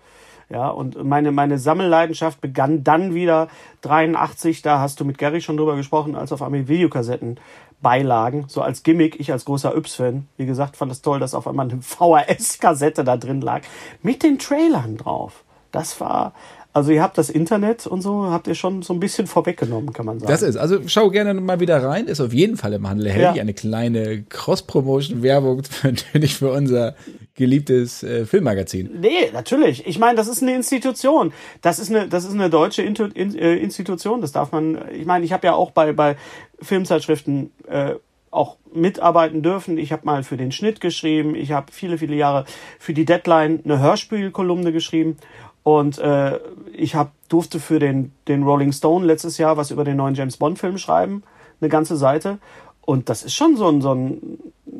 [0.50, 3.48] Ja, und meine, meine Sammelleidenschaft begann dann wieder
[3.80, 7.40] 83, da hast du mit Gary schon drüber gesprochen, als auf einmal Videokassetten
[7.80, 9.18] beilagen, so als Gimmick.
[9.18, 13.16] Ich als großer Yps-Fan, wie gesagt, fand es toll, dass auf einmal eine VHS-Kassette da
[13.16, 13.62] drin lag,
[14.02, 15.44] mit den Trailern drauf.
[15.72, 16.34] Das war,
[16.74, 20.06] also ihr habt das Internet und so, habt ihr schon so ein bisschen vorweggenommen, kann
[20.06, 20.30] man sagen.
[20.30, 23.36] Das ist, also schau gerne mal wieder rein, ist auf jeden Fall im Handel erhältlich.
[23.36, 23.42] Ja.
[23.42, 26.96] Eine kleine Cross-Promotion-Werbung natürlich für unser
[27.36, 28.90] geliebtes äh, Filmmagazin.
[29.00, 29.86] Nee, natürlich.
[29.86, 31.32] Ich meine, das ist eine Institution.
[31.62, 34.20] Das ist eine, das ist eine deutsche Intu in, äh, Institution.
[34.20, 36.16] Das darf man, ich meine, ich habe ja auch bei, bei
[36.60, 37.94] Filmzeitschriften äh,
[38.32, 39.78] auch mitarbeiten dürfen.
[39.78, 41.36] Ich habe mal für den Schnitt geschrieben.
[41.36, 42.46] Ich habe viele, viele Jahre
[42.80, 45.18] für die Deadline eine Hörspielkolumne geschrieben.
[45.64, 46.38] Und äh,
[46.72, 50.36] ich hab, durfte für den, den Rolling Stone letztes Jahr was über den neuen James
[50.36, 51.24] Bond-Film schreiben,
[51.60, 52.38] eine ganze Seite.
[52.82, 54.38] Und das ist schon so, ein, so, ein,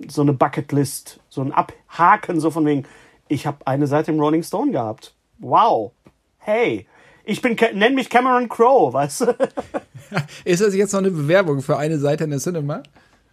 [0.09, 2.85] so eine Bucketlist, so ein Abhaken, so von wegen,
[3.29, 5.14] ich habe eine Seite im Rolling Stone gehabt.
[5.38, 5.92] Wow.
[6.38, 6.87] Hey,
[7.25, 9.27] ich bin, nenn mich Cameron Crowe, weißt du?
[10.44, 12.83] ist das jetzt noch eine Bewerbung für eine Seite in der Cinema?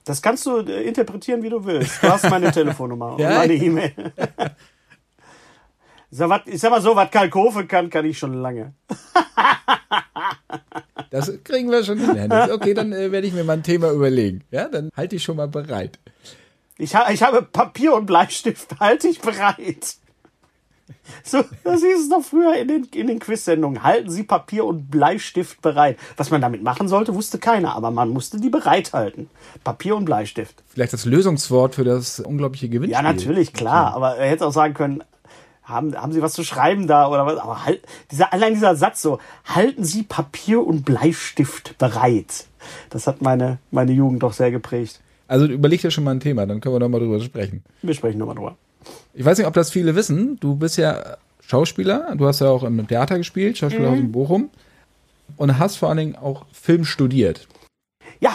[0.05, 2.01] Das kannst du äh, interpretieren, wie du willst.
[2.01, 3.91] Du hast meine Telefonnummer und meine E-Mail.
[6.13, 8.73] Sag, ich sag mal so, was Karl Kofe kann, kann ich schon lange.
[11.09, 12.51] das kriegen wir schon hin, Hennis.
[12.51, 14.43] Okay, dann äh, werde ich mir mal ein Thema überlegen.
[14.51, 15.99] Ja, dann halte ich schon mal bereit.
[16.77, 19.95] Ich, ha ich habe Papier und Bleistift, halte ich bereit.
[21.23, 23.81] So, das hieß es doch früher in den, in den Quiz-Sendungen.
[23.81, 25.97] Halten Sie Papier und Bleistift bereit.
[26.17, 29.29] Was man damit machen sollte, wusste keiner, aber man musste die bereithalten.
[29.63, 30.61] Papier und Bleistift.
[30.67, 32.93] Vielleicht das Lösungswort für das unglaubliche Gewinnspiel.
[32.93, 33.93] Ja, natürlich, klar.
[33.93, 35.03] Aber er hätte auch sagen können,
[35.63, 37.37] haben, haben Sie was zu schreiben da oder was?
[37.37, 42.45] Aber halt, dieser, allein dieser Satz so, halten Sie Papier und Bleistift bereit.
[42.89, 44.99] Das hat meine, meine Jugend doch sehr geprägt.
[45.27, 47.63] Also überleg dir schon mal ein Thema, dann können wir nochmal drüber sprechen.
[47.81, 48.57] Wir sprechen nochmal drüber.
[49.13, 50.37] Ich weiß nicht, ob das viele wissen.
[50.39, 54.05] Du bist ja Schauspieler, du hast ja auch im Theater gespielt, Schauspielerhaus mhm.
[54.05, 54.49] in Bochum
[55.37, 57.47] und hast vor allen Dingen auch Film studiert.
[58.19, 58.31] Ja,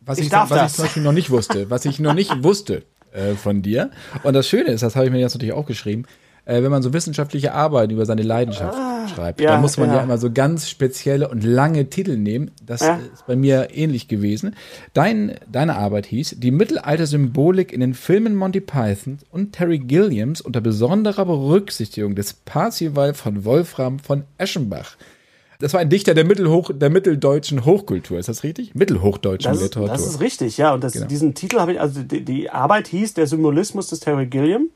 [0.00, 0.70] was ich, ich was das.
[0.70, 3.90] ich zum Beispiel noch nicht wusste, was ich noch nicht wusste äh, von dir.
[4.22, 6.04] Und das Schöne ist, das habe ich mir jetzt natürlich auch geschrieben,
[6.46, 9.88] äh, wenn man so wissenschaftliche Arbeit über seine Leidenschaft ah, schreibt, ja, dann muss man
[9.88, 9.96] ja.
[9.96, 10.02] ja.
[10.02, 12.52] immer so ganz spezielle und lange Titel nehmen.
[12.64, 12.98] Das ja.
[13.12, 14.54] ist bei mir ähnlich gewesen.
[14.94, 20.60] Dein, deine Arbeit hieß Die Mittelalter-Symbolik in den Filmen Monty Python und Terry Gilliams unter
[20.60, 24.96] besonderer Berücksichtigung des Parzival von Wolfram von Eschenbach.
[25.58, 28.74] Das war ein Dichter der, Mittelhoch, der mitteldeutschen Hochkultur, ist das richtig?
[28.74, 29.88] Mittelhochdeutschen das, Literatur.
[29.88, 30.74] Das ist richtig, ja.
[30.74, 31.06] Und das, genau.
[31.06, 34.68] diesen Titel habe ich, also die, die, Arbeit hieß Der Symbolismus des Terry Gilliam.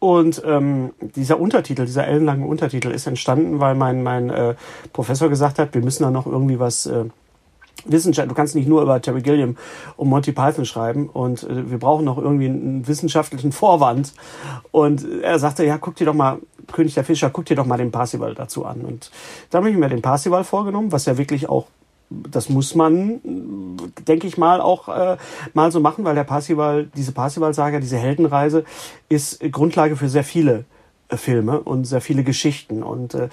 [0.00, 4.54] Und ähm, dieser Untertitel, dieser ellenlange Untertitel ist entstanden, weil mein, mein äh,
[4.92, 7.06] Professor gesagt hat, wir müssen da noch irgendwie was äh,
[7.84, 9.56] Wissenschaft, du kannst nicht nur über Terry Gilliam
[9.96, 14.12] und Monty Python schreiben und äh, wir brauchen noch irgendwie einen wissenschaftlichen Vorwand.
[14.70, 16.38] Und er sagte, ja, guck dir doch mal,
[16.72, 18.82] König der Fischer, guck dir doch mal den Parsival dazu an.
[18.82, 19.10] Und
[19.50, 21.66] da habe ich mir den Parsival vorgenommen, was ja wirklich auch
[22.10, 23.20] das muss man,
[24.06, 25.16] denke ich mal, auch äh,
[25.52, 28.64] mal so machen, weil der Parsival, diese Parsival-Saga, diese Heldenreise
[29.08, 30.64] ist Grundlage für sehr viele
[31.08, 32.82] äh, Filme und sehr viele Geschichten.
[32.82, 33.28] Und äh,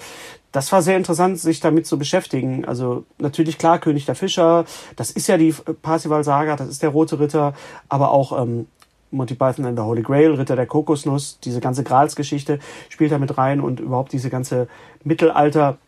[0.52, 2.66] das war sehr interessant, sich damit zu beschäftigen.
[2.66, 7.18] Also natürlich klar, König der Fischer, das ist ja die Parsival-Saga, das ist der Rote
[7.18, 7.54] Ritter,
[7.88, 8.66] aber auch ähm,
[9.10, 12.58] Monty Python and the Holy Grail, Ritter der Kokosnuss, diese ganze Gralsgeschichte
[12.90, 14.68] spielt da mit rein und überhaupt diese ganze
[15.04, 15.78] Mittelalter-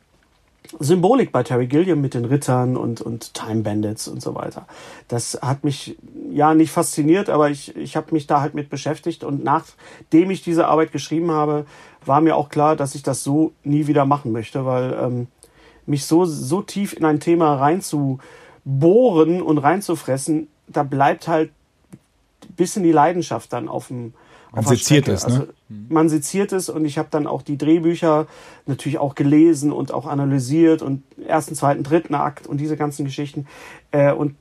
[0.79, 4.67] Symbolik bei Terry Gilliam mit den Rittern und, und Time Bandits und so weiter.
[5.09, 5.97] Das hat mich
[6.31, 10.43] ja nicht fasziniert, aber ich, ich habe mich da halt mit beschäftigt und nachdem ich
[10.43, 11.65] diese Arbeit geschrieben habe,
[12.05, 15.27] war mir auch klar, dass ich das so nie wieder machen möchte, weil ähm,
[15.87, 21.51] mich so, so tief in ein Thema reinzubohren und reinzufressen, da bleibt halt
[22.57, 24.13] bisschen die Leidenschaft dann auf dem,
[24.53, 25.35] man seziert es, ne?
[25.35, 25.47] Also,
[25.89, 28.27] man seziert es und ich habe dann auch die Drehbücher
[28.67, 33.47] natürlich auch gelesen und auch analysiert und ersten, zweiten, dritten Akt und diese ganzen Geschichten.
[33.91, 34.35] Äh, und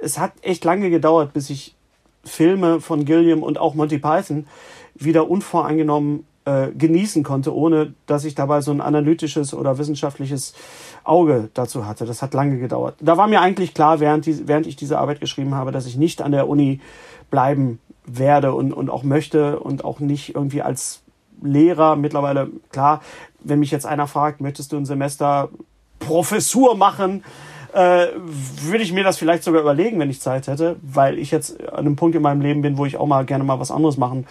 [0.00, 1.74] es hat echt lange gedauert, bis ich
[2.24, 4.46] Filme von Gilliam und auch Monty Python
[4.94, 10.54] wieder unvoreingenommen äh, genießen konnte, ohne dass ich dabei so ein analytisches oder wissenschaftliches
[11.04, 12.06] Auge dazu hatte.
[12.06, 12.96] Das hat lange gedauert.
[13.00, 15.96] Da war mir eigentlich klar, während, die, während ich diese Arbeit geschrieben habe, dass ich
[15.96, 16.80] nicht an der Uni
[17.30, 17.78] bleiben
[18.18, 21.02] werde und, und auch möchte und auch nicht irgendwie als
[21.42, 23.00] Lehrer mittlerweile, klar,
[23.40, 25.48] wenn mich jetzt einer fragt, möchtest du ein Semester
[25.98, 27.24] Professur machen,
[27.72, 28.06] äh,
[28.62, 31.78] würde ich mir das vielleicht sogar überlegen, wenn ich Zeit hätte, weil ich jetzt an
[31.78, 34.26] einem Punkt in meinem Leben bin, wo ich auch mal gerne mal was anderes machen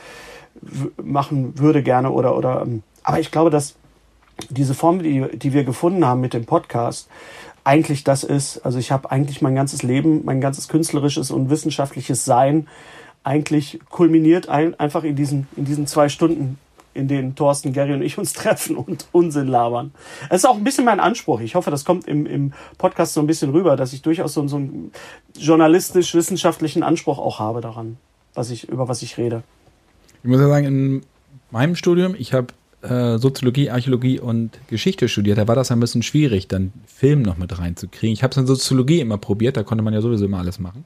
[1.01, 3.75] machen würde gerne oder oder ähm, aber ich glaube, dass
[4.49, 7.09] diese Form, die, die wir gefunden haben mit dem Podcast,
[7.63, 8.59] eigentlich das ist.
[8.65, 12.67] Also ich habe eigentlich mein ganzes Leben, mein ganzes künstlerisches und wissenschaftliches Sein
[13.29, 16.57] eigentlich kulminiert ein, einfach in diesen, in diesen zwei Stunden
[16.95, 19.91] in denen Thorsten, Gary und ich uns treffen und Unsinn labern.
[20.29, 21.39] Das ist auch ein bisschen mein Anspruch.
[21.39, 24.47] Ich hoffe, das kommt im, im Podcast so ein bisschen rüber, dass ich durchaus so,
[24.47, 24.91] so einen
[25.37, 27.97] journalistisch-wissenschaftlichen Anspruch auch habe daran,
[28.33, 29.43] was ich, über was ich rede.
[30.23, 31.01] Ich muss ja sagen, in
[31.51, 32.47] meinem Studium, ich habe
[32.81, 37.37] äh, Soziologie, Archäologie und Geschichte studiert, da war das ein bisschen schwierig, dann Film noch
[37.37, 38.13] mit reinzukriegen.
[38.13, 40.83] Ich habe es in Soziologie immer probiert, da konnte man ja sowieso immer alles machen.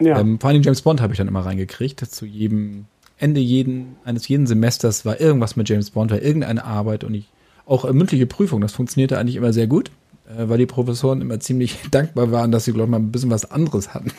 [0.00, 0.18] Ja.
[0.18, 2.00] Ähm, vor allem James Bond habe ich dann immer reingekriegt.
[2.00, 2.86] Zu jedem
[3.18, 7.28] Ende jeden, eines jeden Semesters war irgendwas mit James Bond, war irgendeine Arbeit und ich
[7.66, 9.90] auch äh, mündliche Prüfung, das funktionierte eigentlich immer sehr gut,
[10.26, 13.30] äh, weil die Professoren immer ziemlich dankbar waren, dass sie, glaube ich, mal ein bisschen
[13.30, 14.10] was anderes hatten.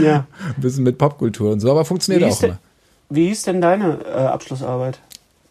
[0.00, 0.26] Ja.
[0.56, 2.58] ein bisschen mit Popkultur und so, aber funktioniert auch immer.
[3.08, 5.00] Wie hieß denn deine äh, Abschlussarbeit?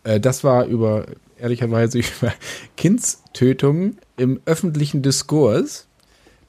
[0.03, 1.05] Äh, das war über,
[1.37, 2.33] ehrlicherweise, über
[2.77, 5.87] Kindstötungen im öffentlichen Diskurs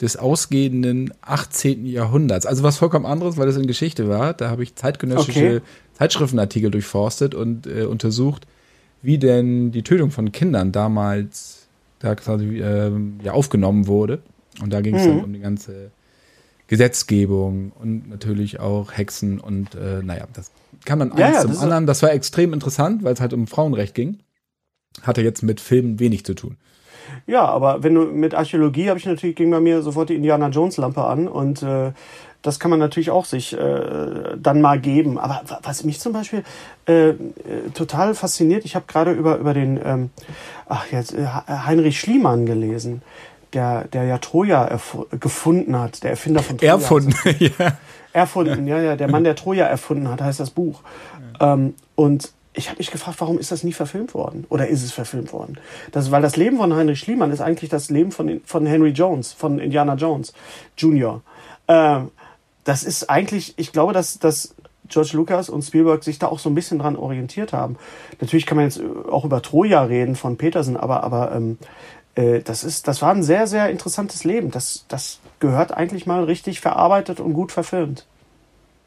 [0.03, 1.87] des ausgehenden 18.
[1.87, 2.45] Jahrhunderts.
[2.45, 4.35] Also was vollkommen anderes, weil das in Geschichte war.
[4.35, 5.61] Da habe ich zeitgenössische okay.
[5.95, 8.47] Zeitschriftenartikel durchforstet und äh, untersucht,
[9.01, 11.69] wie denn die Tötung von Kindern damals
[12.01, 12.91] da quasi äh,
[13.23, 14.23] ja, aufgenommen wurde.
[14.61, 15.09] Und da ging es mhm.
[15.09, 15.93] dann um die ganze
[16.67, 20.51] Gesetzgebung und natürlich auch Hexen und äh, naja, das
[20.85, 21.87] kam dann ja, eins ja, zum anderen.
[21.87, 24.19] Das war extrem interessant, weil es halt um Frauenrecht ging.
[25.03, 26.57] Hatte jetzt mit Filmen wenig zu tun.
[27.27, 30.49] Ja, aber wenn du mit Archäologie habe ich natürlich ging bei mir sofort die Indiana
[30.49, 31.93] Jones Lampe an und äh,
[32.43, 35.19] das kann man natürlich auch sich äh, dann mal geben.
[35.19, 36.43] Aber was mich zum Beispiel
[36.89, 37.15] äh, äh
[37.73, 40.11] total fasziniert, ich habe gerade über über den ähm,
[40.69, 43.03] ach jetzt äh, Heinrich Schliemann gelesen,
[43.53, 44.77] der der ja Troja
[45.19, 46.73] gefunden hat, der Erfinder von Troja.
[46.73, 47.79] Erfunden, ja.
[48.13, 50.83] Erfunden, ja ja, der Mann, der Troja erfunden hat, heißt das Buch.
[51.41, 51.55] Ja.
[51.55, 54.45] Ähm, und ich habe mich gefragt, warum ist das nie verfilmt worden?
[54.51, 55.59] Oder ist es verfilmt worden?
[55.91, 59.33] Das, weil das Leben von Heinrich Schliemann ist eigentlich das Leben von, von Henry Jones,
[59.33, 60.35] von Indiana Jones
[60.77, 61.23] Jr.
[61.69, 62.11] Ähm,
[62.65, 64.55] das ist eigentlich, ich glaube, dass, dass
[64.89, 67.77] George Lucas und Spielberg sich da auch so ein bisschen dran orientiert haben.
[68.21, 71.59] Natürlich kann man jetzt auch über Troja reden von Peterson, aber, aber ähm,
[72.15, 74.51] äh, das, ist, das war ein sehr, sehr interessantes Leben.
[74.51, 78.05] Das, das gehört eigentlich mal richtig verarbeitet und gut verfilmt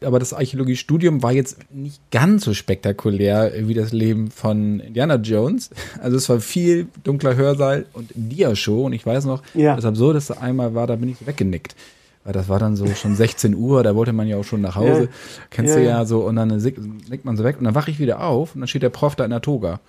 [0.05, 5.69] aber das Archäologiestudium war jetzt nicht ganz so spektakulär wie das Leben von Indiana Jones.
[6.01, 9.75] Also es war viel dunkler Hörsaal und Dia-Show und ich weiß noch, ja.
[9.75, 11.75] das Absurdeste einmal war, da bin ich weggenickt.
[12.23, 14.75] Weil das war dann so schon 16 Uhr, da wollte man ja auch schon nach
[14.75, 15.03] Hause.
[15.03, 15.09] Ja.
[15.49, 17.99] Kennst ja, du ja so und dann nickt man so weg und dann wache ich
[17.99, 19.79] wieder auf und dann steht der Prof da in der Toga.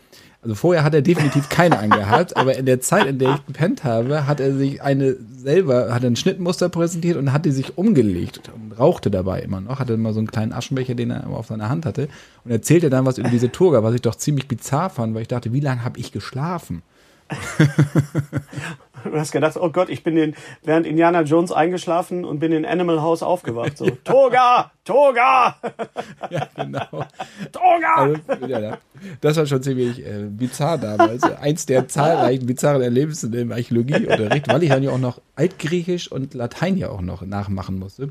[0.43, 3.85] Also vorher hat er definitiv keine angehabt, aber in der Zeit, in der ich gepennt
[3.85, 8.51] habe, hat er sich eine selber, hat ein Schnittmuster präsentiert und hat die sich umgelegt
[8.55, 11.47] und rauchte dabei immer noch, hatte immer so einen kleinen Aschenbecher, den er immer auf
[11.47, 12.09] seiner Hand hatte
[12.45, 15.29] und erzählte dann was über diese Toga, was ich doch ziemlich bizarr fand, weil ich
[15.29, 16.83] dachte, wie lange habe ich geschlafen?
[19.11, 22.65] Du hast gedacht, oh Gott, ich bin in, während Indiana Jones eingeschlafen und bin in
[22.65, 23.79] Animal House aufgewacht.
[23.79, 24.71] So, Toga!
[24.85, 25.57] Toga!
[26.31, 27.05] ja, genau.
[27.53, 27.95] Toga!
[27.97, 28.79] Also, ja,
[29.21, 31.23] das war schon ziemlich äh, bizarr damals.
[31.23, 36.35] Eins der zahlreichen bizarren Erlebnisse im Archäologieunterricht, weil ich dann ja auch noch Altgriechisch und
[36.35, 38.11] Latein ja auch noch nachmachen musste.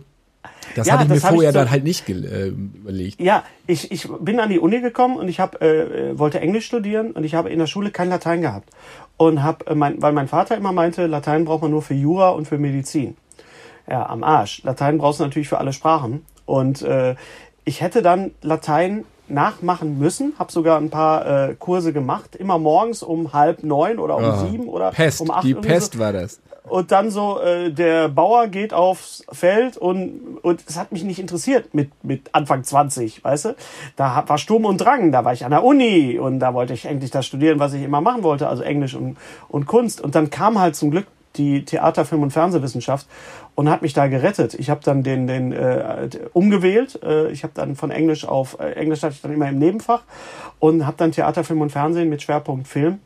[0.75, 3.21] Das ja, hatte ich mir vorher so, dann halt nicht äh, überlegt.
[3.21, 7.11] Ja, ich, ich bin an die Uni gekommen und ich hab, äh, wollte Englisch studieren
[7.11, 8.69] und ich habe in der Schule kein Latein gehabt.
[9.17, 12.29] Und hab, äh, mein, weil mein Vater immer meinte, Latein braucht man nur für Jura
[12.29, 13.15] und für Medizin.
[13.89, 14.63] Ja, am Arsch.
[14.63, 16.25] Latein brauchst du natürlich für alle Sprachen.
[16.45, 17.15] Und äh,
[17.63, 23.01] ich hätte dann Latein nachmachen müssen, habe sogar ein paar äh, Kurse gemacht, immer morgens
[23.01, 25.43] um halb neun oder um oh, sieben oder Pest, um acht.
[25.43, 25.99] Die Pest so.
[25.99, 30.91] war das und dann so, äh, der Bauer geht aufs Feld und, und es hat
[30.91, 33.55] mich nicht interessiert mit, mit Anfang 20, weißt du?
[33.95, 36.85] Da war Sturm und Drang, da war ich an der Uni und da wollte ich
[36.85, 40.01] endlich das studieren, was ich immer machen wollte, also Englisch und, und Kunst.
[40.01, 41.05] Und dann kam halt zum Glück
[41.37, 43.07] die Theater, Film und Fernsehwissenschaft
[43.55, 44.53] und hat mich da gerettet.
[44.53, 47.01] Ich habe dann den, den äh, umgewählt.
[47.03, 50.03] Äh, ich habe dann von Englisch auf äh, Englisch hatte ich dann immer im Nebenfach
[50.59, 52.99] und habe dann Theater, Film und Fernsehen mit Schwerpunkt Film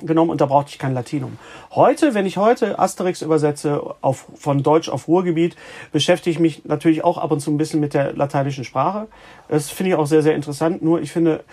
[0.00, 1.38] genommen und da brauchte ich kein Latinum.
[1.72, 5.56] Heute, wenn ich heute Asterix übersetze auf, von Deutsch auf Ruhrgebiet,
[5.92, 9.08] beschäftige ich mich natürlich auch ab und zu ein bisschen mit der lateinischen Sprache.
[9.48, 10.82] Das finde ich auch sehr, sehr interessant.
[10.82, 11.44] Nur ich finde,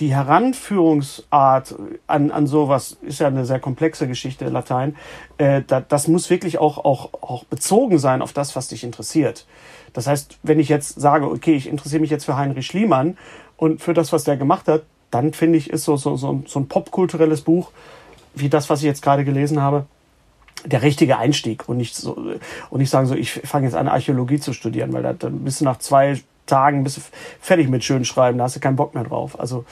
[0.00, 4.96] die Heranführungsart an, an sowas ist ja eine sehr komplexe Geschichte, Latein.
[5.38, 9.46] Äh, da, das muss wirklich auch, auch, auch bezogen sein auf das, was dich interessiert.
[9.92, 13.16] Das heißt, wenn ich jetzt sage, okay, ich interessiere mich jetzt für Heinrich Schliemann
[13.56, 14.82] und für das, was der gemacht hat,
[15.14, 17.70] dann finde ich, ist so, so, so, so ein popkulturelles Buch,
[18.34, 19.86] wie das, was ich jetzt gerade gelesen habe,
[20.64, 22.16] der richtige Einstieg und nicht so,
[22.70, 25.60] und nicht sagen so, ich fange jetzt an, Archäologie zu studieren, weil da, dann bist
[25.60, 27.00] du nach zwei Tagen bist du
[27.40, 29.38] fertig mit schön schreiben, da hast du keinen Bock mehr drauf.
[29.38, 29.64] Also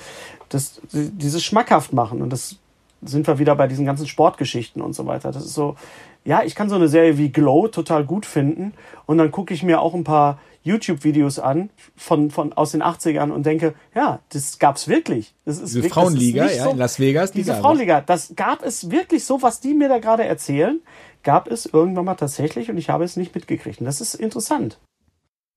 [0.49, 2.57] das, dieses schmackhaft machen und das
[3.03, 5.33] sind wir wieder bei diesen ganzen Sportgeschichten und so weiter.
[5.33, 5.77] Das ist so,
[6.25, 8.75] ja, ich kann so eine Serie wie Glow total gut finden
[9.07, 13.31] und dann gucke ich mir auch ein paar YouTube-Videos an von, von aus den 80ern
[13.31, 15.35] und denke, ja, das gab's wirklich.
[15.45, 17.63] Das ist Diese wirklich, Frauenliga, ist ja, so, in Las Vegas, die diese gab es.
[17.63, 20.81] Frauenliga, das gab es wirklich so, was die mir da gerade erzählen,
[21.23, 23.81] gab es irgendwann mal tatsächlich und ich habe es nicht mitgekriegt.
[23.81, 24.79] Und das ist interessant.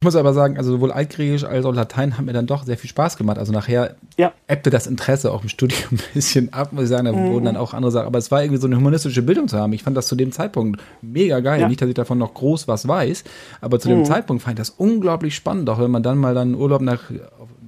[0.05, 2.77] Ich muss aber sagen, also sowohl Altgriechisch als auch Latein hat mir dann doch sehr
[2.77, 3.39] viel Spaß gemacht.
[3.39, 4.33] Also nachher Ja.
[4.45, 7.05] ebbte das Interesse auch im Studium ein bisschen ab, muss ich sagen.
[7.05, 7.31] Da Mhm.
[7.31, 8.05] wurden dann auch andere Sachen.
[8.05, 9.73] Aber es war irgendwie so eine humanistische Bildung zu haben.
[9.73, 11.59] Ich fand das zu dem Zeitpunkt mega geil.
[11.59, 11.65] Ja.
[11.65, 11.69] Mhm.
[11.71, 13.23] Nicht, dass ich davon noch groß was weiß,
[13.61, 16.53] aber zu dem Zeitpunkt fand ich das unglaublich spannend, auch wenn man dann mal dann
[16.53, 17.09] Urlaub nach,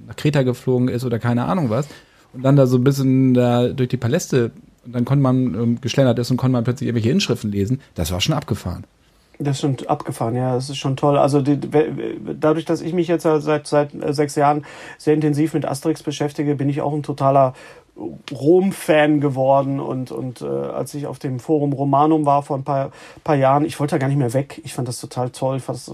[0.06, 1.88] nach Kreta geflogen ist oder keine Ahnung was.
[2.34, 4.52] Und dann da so ein bisschen da durch die Paläste
[4.86, 7.80] und dann konnte man ähm, geschlendert ist und konnte man plötzlich irgendwelche Inschriften lesen.
[7.96, 8.84] Das war schon abgefahren.
[9.40, 11.16] Das ist schon abgefahren, ja, das ist schon toll.
[11.16, 11.60] Also die,
[12.40, 14.64] dadurch, dass ich mich jetzt seit, seit äh, sechs Jahren
[14.98, 17.54] sehr intensiv mit Asterix beschäftige, bin ich auch ein totaler
[18.30, 22.92] Rom-Fan geworden und, und äh, als ich auf dem Forum Romanum war vor ein paar,
[23.24, 24.60] paar Jahren, ich wollte da gar nicht mehr weg.
[24.64, 25.92] Ich fand das total toll, fand das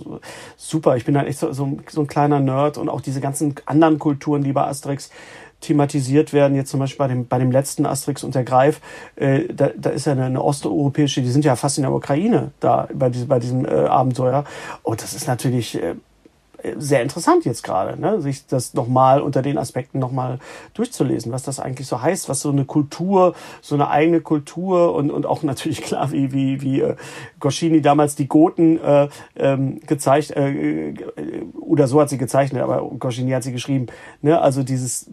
[0.57, 0.97] super.
[0.97, 3.99] Ich bin halt echt so, so, so ein kleiner Nerd und auch diese ganzen anderen
[3.99, 5.11] Kulturen, die bei Asterix
[5.65, 8.81] thematisiert werden, jetzt zum Beispiel bei dem, bei dem letzten Asterix und der Greif,
[9.17, 12.53] äh, da, da ist ja eine, eine osteuropäische, die sind ja fast in der Ukraine
[12.61, 14.45] da bei, diesem bei diesem äh, Abenteuer.
[14.83, 15.95] Und das ist natürlich äh,
[16.77, 18.21] sehr interessant jetzt gerade, ne?
[18.21, 20.39] sich das nochmal unter den Aspekten nochmal
[20.75, 25.11] durchzulesen, was das eigentlich so heißt, was so eine Kultur, so eine eigene Kultur und,
[25.11, 26.97] und auch natürlich klar, wie, wie, wie äh,
[27.41, 30.95] Goscini damals die Goten äh, ähm, gezeigt, äh, äh,
[31.61, 33.87] oder so hat sie gezeichnet, aber Goscini hat sie geschrieben.
[34.23, 34.41] Ne?
[34.41, 35.11] Also dieses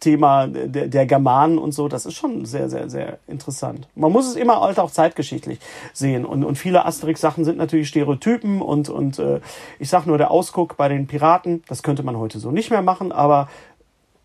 [0.00, 3.88] Thema der, der Germanen und so, das ist schon sehr, sehr, sehr interessant.
[3.94, 5.58] Man muss es immer halt auch zeitgeschichtlich
[5.92, 6.24] sehen.
[6.24, 9.40] Und, und viele Asterix-Sachen sind natürlich Stereotypen und, und äh,
[9.78, 12.82] ich sag nur der Ausguck bei den Piraten, das könnte man heute so nicht mehr
[12.82, 13.48] machen, aber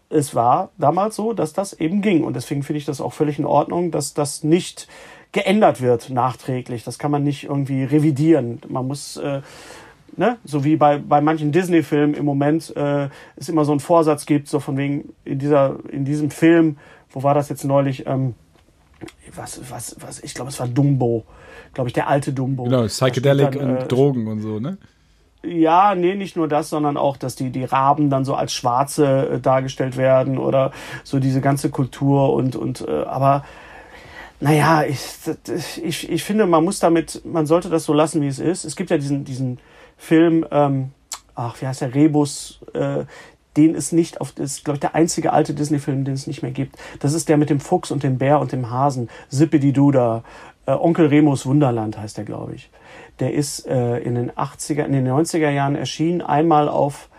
[0.10, 2.24] es war damals so, dass das eben ging.
[2.24, 4.88] Und deswegen finde ich das auch völlig in Ordnung, dass das nicht
[5.32, 6.84] geändert wird nachträglich.
[6.84, 8.62] Das kann man nicht irgendwie revidieren.
[8.68, 9.42] Man muss, äh,
[10.16, 14.26] ne, so wie bei, bei manchen Disney-Filmen im Moment äh, es immer so einen Vorsatz
[14.26, 16.78] gibt, so von wegen in dieser, in diesem Film,
[17.10, 18.36] wo war das jetzt neulich, ähm,
[19.36, 21.26] was, was, was, ich glaube, es war Dumbo,
[21.74, 22.64] glaube ich, der alte Dumbo.
[22.64, 24.78] Genau, Psychedelic dann, und äh, Drogen und so, ne?
[25.48, 29.30] Ja, nee, nicht nur das, sondern auch, dass die, die Raben dann so als Schwarze
[29.30, 30.72] äh, dargestellt werden oder
[31.04, 33.44] so diese ganze Kultur und, und äh, aber
[34.40, 35.00] naja, ich,
[35.82, 38.66] ich, ich finde, man muss damit, man sollte das so lassen, wie es ist.
[38.66, 39.60] Es gibt ja diesen, diesen
[39.98, 40.92] Film, ähm,
[41.36, 43.06] ach, wie heißt der, Rebus, äh,
[43.56, 46.52] den es nicht auf, ist, glaube ich, der einzige alte Disney-Film, den es nicht mehr
[46.52, 46.76] gibt.
[47.00, 49.10] Das ist der mit dem Fuchs und dem Bär und dem Hasen.
[49.30, 50.24] Zippidi-Duda.
[50.66, 52.70] Äh, Onkel Remus Wunderland heißt der, glaube ich.
[53.20, 57.10] Der ist äh, in den 80er, in den 90er Jahren erschienen, einmal auf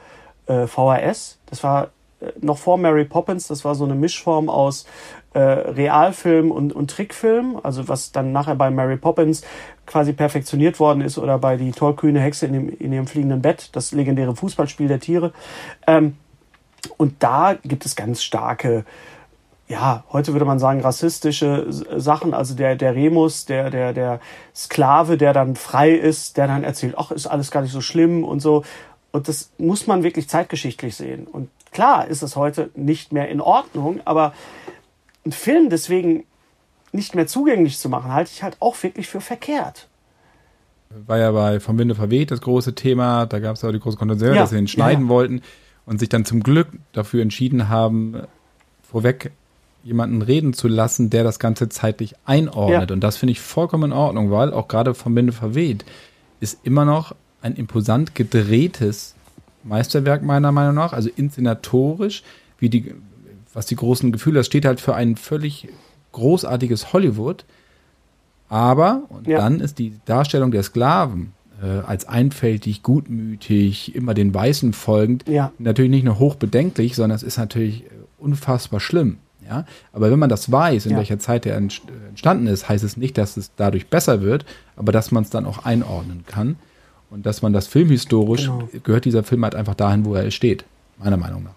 [0.46, 1.38] äh, VHS.
[1.46, 3.48] Das war äh, noch vor Mary Poppins.
[3.48, 4.86] Das war so eine Mischform aus
[5.34, 7.60] äh, Realfilm und, und Trickfilm.
[7.62, 9.42] Also was dann nachher bei Mary Poppins
[9.86, 13.70] quasi perfektioniert worden ist oder bei die tollkühne Hexe in, dem, in ihrem fliegenden Bett,
[13.72, 15.32] das legendäre Fußballspiel der Tiere.
[15.86, 16.16] Ähm,
[16.96, 18.84] und da gibt es ganz starke,
[19.68, 22.34] ja, heute würde man sagen, rassistische Sachen.
[22.34, 24.20] Also der, der Remus, der, der, der
[24.54, 28.24] Sklave, der dann frei ist, der dann erzählt, ach, ist alles gar nicht so schlimm
[28.24, 28.62] und so.
[29.10, 31.26] Und das muss man wirklich zeitgeschichtlich sehen.
[31.26, 34.34] Und klar ist es heute nicht mehr in Ordnung, aber
[35.24, 36.24] einen Film deswegen
[36.92, 39.88] nicht mehr zugänglich zu machen, halte ich halt auch wirklich für verkehrt.
[40.90, 43.26] War ja bei Vom Winde verweht das große Thema.
[43.26, 45.10] Da gab es ja auch die große Kontroverse, Ja, dass sie ihn schneiden ja.
[45.10, 45.42] wollten
[45.84, 48.22] und sich dann zum Glück dafür entschieden haben,
[48.82, 49.32] vorweg
[49.86, 52.90] jemanden reden zu lassen, der das Ganze zeitlich einordnet.
[52.90, 52.94] Ja.
[52.94, 55.84] Und das finde ich vollkommen in Ordnung, weil auch gerade Vom Winde verweht
[56.40, 59.14] ist immer noch ein imposant gedrehtes
[59.62, 62.24] Meisterwerk meiner Meinung nach, also inszenatorisch,
[62.58, 62.94] wie die,
[63.54, 65.68] was die großen Gefühle, das steht halt für ein völlig
[66.12, 67.44] großartiges Hollywood.
[68.48, 69.38] Aber, und Ja.
[69.38, 75.52] dann ist die Darstellung der Sklaven äh, als einfältig, gutmütig, immer den Weißen folgend, Ja.
[75.58, 79.18] natürlich nicht nur hochbedenklich, sondern es ist natürlich äh, unfassbar schlimm.
[79.48, 79.64] Ja?
[79.92, 80.98] Aber wenn man das weiß, in Ja.
[80.98, 84.44] welcher Zeit er entst- entstanden ist, heißt es nicht, dass es dadurch besser wird,
[84.76, 86.56] aber dass man es dann auch einordnen kann.
[87.10, 88.68] Und dass man das filmhistorisch, Genau.
[88.82, 90.64] gehört dieser Film halt einfach dahin, wo er steht,
[90.98, 91.50] meiner Meinung nach.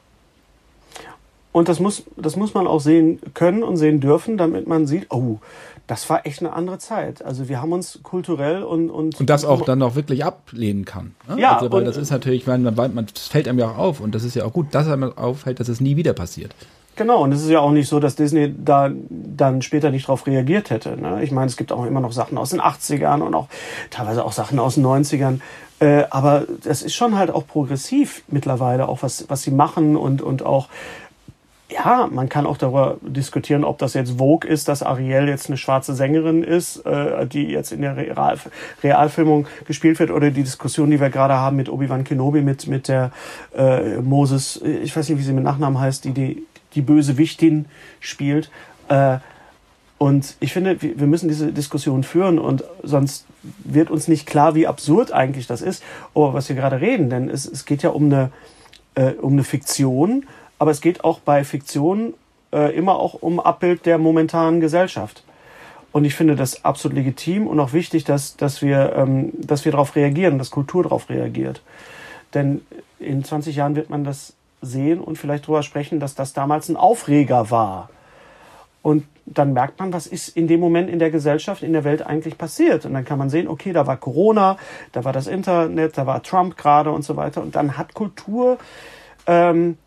[1.51, 5.07] Und das muss, das muss man auch sehen können und sehen dürfen, damit man sieht,
[5.09, 5.39] oh,
[5.87, 7.25] das war echt eine andere Zeit.
[7.25, 11.15] Also wir haben uns kulturell und und, Und das auch dann auch wirklich ablehnen kann.
[11.27, 11.41] Ne?
[11.41, 13.77] Ja, also, weil und- das ist natürlich, man, man, man, das fällt einem ja auch
[13.79, 16.53] auf und das ist ja auch gut, dass einem auffällt, dass es nie wieder passiert.
[16.99, 20.27] Genau, und es ist ja auch nicht so, dass Disney da dann später nicht drauf
[20.27, 21.01] reagiert hätte.
[21.01, 21.23] Ne?
[21.23, 23.47] Ich meine, es gibt auch immer noch Sachen aus den 80ern und auch
[23.89, 25.39] teilweise auch Sachen aus den 90ern.
[25.79, 30.21] Äh, aber das ist schon halt auch progressiv mittlerweile, auch was, was sie machen und,
[30.21, 30.67] und auch,
[31.69, 35.55] ja, man kann auch darüber diskutieren, ob das jetzt Vogue ist, dass Ariel jetzt eine
[35.55, 38.37] schwarze Sängerin ist, äh, die jetzt in der Real
[38.83, 42.89] Realfilmung gespielt wird, oder die Diskussion, die wir gerade haben mit Obi-Wan Kenobi, mit, mit
[42.89, 43.11] der
[43.57, 46.43] äh, Moses, ich weiß nicht, wie sie mit Nachnamen heißt, die die,
[46.75, 47.65] die böse Wichtin
[47.99, 48.49] spielt.
[48.87, 49.17] Äh,
[49.97, 53.25] und ich finde, wir müssen diese Diskussion führen und sonst
[53.65, 55.83] wird uns nicht klar, wie absurd eigentlich das ist,
[56.15, 57.09] über was wir gerade reden.
[57.09, 58.31] Denn es, es geht ja um eine,
[58.95, 60.25] äh, um eine Fiktion,
[60.57, 62.13] aber es geht auch bei Fiktion
[62.53, 65.23] äh, immer auch um Abbild der momentanen Gesellschaft.
[65.91, 69.71] Und ich finde das absolut legitim und auch wichtig, dass, dass wir, ähm, dass wir
[69.71, 71.61] darauf reagieren, dass Kultur darauf reagiert.
[72.33, 72.61] Denn
[72.99, 76.77] in 20 Jahren wird man das sehen und vielleicht darüber sprechen, dass das damals ein
[76.77, 77.89] Aufreger war.
[78.81, 82.01] Und dann merkt man, was ist in dem Moment in der Gesellschaft, in der Welt
[82.01, 82.85] eigentlich passiert.
[82.85, 84.57] Und dann kann man sehen, okay, da war Corona,
[84.91, 87.41] da war das Internet, da war Trump gerade und so weiter.
[87.41, 88.57] Und dann hat Kultur
[89.27, 89.77] ähm,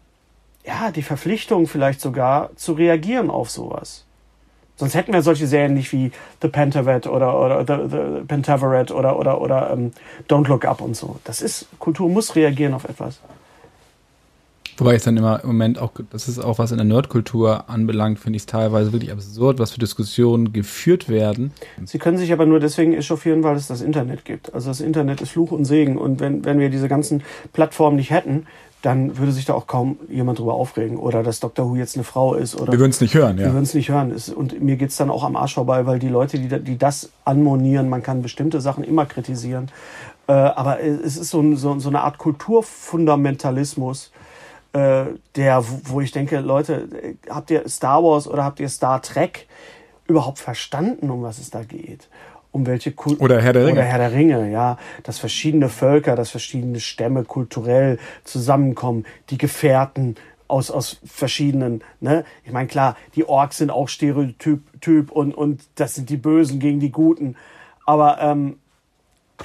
[0.64, 4.04] ja die Verpflichtung vielleicht sogar zu reagieren auf sowas.
[4.76, 9.18] Sonst hätten wir solche Serien nicht wie The Pentavet oder, oder The, The Pentaveret oder,
[9.18, 9.92] oder, oder ähm,
[10.28, 11.18] Don't Look Up und so.
[11.24, 13.20] Das ist, Kultur muss reagieren auf etwas.
[14.78, 18.18] Wobei ich dann immer im Moment auch, das ist auch was in der Nerdkultur anbelangt,
[18.18, 21.52] finde ich es teilweise wirklich absurd, was für Diskussionen geführt werden.
[21.84, 24.54] Sie können sich aber nur deswegen echauffieren, weil es das Internet gibt.
[24.54, 25.98] Also das Internet ist Fluch und Segen.
[25.98, 28.46] Und wenn, wenn wir diese ganzen Plattformen nicht hätten,
[28.82, 30.96] dann würde sich da auch kaum jemand drüber aufregen.
[30.96, 31.70] Oder dass Dr.
[31.70, 32.60] Who jetzt eine Frau ist.
[32.60, 33.46] Oder wir würden es nicht hören, ja.
[33.46, 34.14] Wir würden es nicht hören.
[34.34, 37.10] Und mir geht es dann auch am Arsch vorbei, weil die Leute, die, die das
[37.24, 39.70] anmonieren, man kann bestimmte Sachen immer kritisieren.
[40.26, 44.11] Äh, aber es ist so, so, so eine Art Kulturfundamentalismus,
[44.72, 45.04] äh,
[45.36, 46.88] der, wo ich denke, Leute,
[47.28, 49.46] habt ihr Star Wars oder habt ihr Star Trek
[50.06, 52.08] überhaupt verstanden, um was es da geht?
[52.50, 53.78] Um welche Kult oder Herr der Ringe.
[53.78, 54.76] Oder Herr der Ringe, ja.
[55.04, 60.16] Dass verschiedene Völker, dass verschiedene Stämme kulturell zusammenkommen, die Gefährten,
[60.52, 62.26] aus, aus verschiedenen, ne?
[62.44, 66.60] Ich meine, klar, die Orks sind auch Stereotyp typ und, und das sind die Bösen
[66.60, 67.36] gegen die Guten.
[67.86, 68.58] Aber ähm,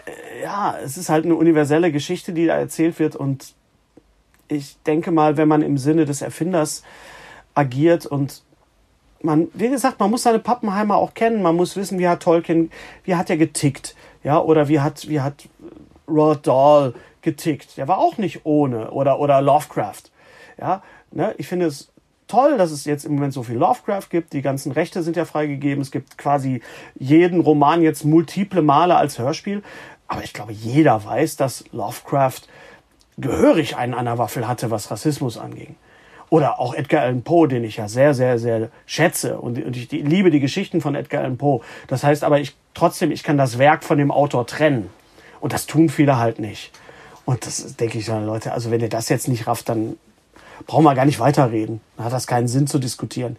[0.06, 3.56] äh, ja, es ist halt eine universelle Geschichte, die da erzählt wird und
[4.48, 6.84] ich denke mal, wenn man im Sinne des Erfinders
[7.54, 8.44] agiert und
[9.22, 12.72] man, wie gesagt, man muss seine Pappenheimer auch kennen, man muss wissen, wie hat Tolkien,
[13.04, 15.48] wie hat er getickt, ja, oder wie hat, wie hat
[16.08, 17.78] Roald Dahl getickt.
[17.78, 20.12] Der war auch nicht ohne, oder, oder Lovecraft,
[20.60, 21.90] ja, ne, ich finde es
[22.28, 24.34] toll, dass es jetzt im Moment so viel Lovecraft gibt.
[24.34, 25.82] Die ganzen Rechte sind ja freigegeben.
[25.82, 26.62] Es gibt quasi
[26.96, 29.64] jeden Roman jetzt multiple Male als Hörspiel.
[30.08, 32.42] Aber ich glaube, jeder weiß, dass Lovecraft
[33.18, 35.76] gehörig einen an der Waffel hatte, was Rassismus anging.
[36.30, 39.40] Oder auch Edgar Allan Poe, den ich ja sehr, sehr, sehr schätze.
[39.40, 41.62] Und, ich liebe die Geschichten von Edgar Allan Poe.
[41.88, 44.90] Das heißt aber, ich trotzdem, ich kann das Werk von dem Autor trennen.
[45.40, 46.72] Und das tun viele halt nicht.
[47.26, 49.98] Und das denke ich dann, Leute, also wenn ihr das jetzt nicht rafft, dann
[50.66, 51.82] brauchen wir gar nicht weiterreden.
[51.96, 53.38] Dann hat das keinen Sinn zu diskutieren.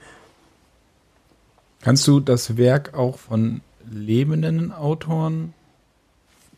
[1.82, 3.60] Kannst du das Werk auch von
[3.90, 5.54] lebenden Autoren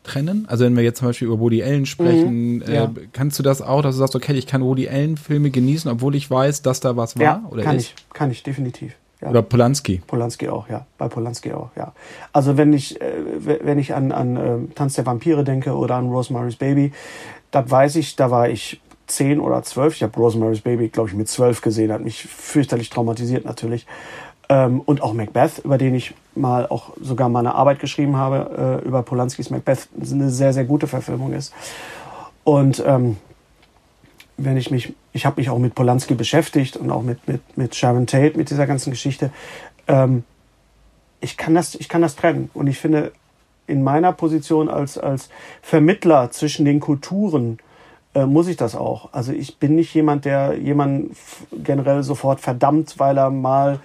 [0.03, 0.45] trennen?
[0.47, 2.85] Also wenn wir jetzt zum Beispiel über Woody Allen sprechen, mhm, ja.
[2.85, 5.89] äh, kannst du das auch, dass du sagst, okay, ich kann Woody Allen Filme genießen,
[5.91, 7.23] obwohl ich weiß, dass da was war?
[7.23, 7.93] Ja, oder kann ist?
[7.97, 8.93] ich, kann ich definitiv.
[9.21, 9.29] Ja.
[9.29, 10.01] Oder Polanski.
[10.07, 10.85] Polanski auch, ja.
[10.97, 11.93] Bei Polanski auch, ja.
[12.33, 13.11] Also wenn ich, äh,
[13.63, 16.91] wenn ich an, an äh, Tanz der Vampire denke oder an Rosemary's Baby,
[17.51, 19.95] da weiß ich, da war ich zehn oder zwölf.
[19.95, 23.85] Ich habe Rosemary's Baby, glaube ich, mit zwölf gesehen, hat mich fürchterlich traumatisiert natürlich.
[24.49, 28.87] Ähm, und auch Macbeth, über den ich mal auch sogar meine Arbeit geschrieben habe, äh,
[28.87, 31.53] über Polanskis Macbeth, eine sehr, sehr gute Verfilmung ist.
[32.43, 33.17] Und ähm,
[34.37, 37.75] wenn ich mich, ich habe mich auch mit Polanski beschäftigt und auch mit, mit, mit
[37.75, 39.31] Sharon Tate, mit dieser ganzen Geschichte.
[39.87, 40.23] Ähm,
[41.19, 42.49] ich, kann das, ich kann das trennen.
[42.53, 43.11] Und ich finde,
[43.67, 45.29] in meiner Position als, als
[45.61, 47.59] Vermittler zwischen den Kulturen
[48.13, 49.09] äh, muss ich das auch.
[49.13, 51.15] Also ich bin nicht jemand, der jemanden
[51.51, 53.79] generell sofort verdammt, weil er mal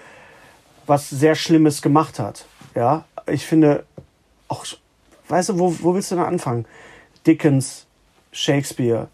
[0.86, 2.46] was sehr Schlimmes gemacht hat.
[2.74, 3.84] Ja, ich finde
[4.48, 4.64] auch,
[5.28, 6.66] weißt du, wo, wo willst du denn anfangen?
[7.26, 7.86] Dickens,
[8.32, 9.08] Shakespeare.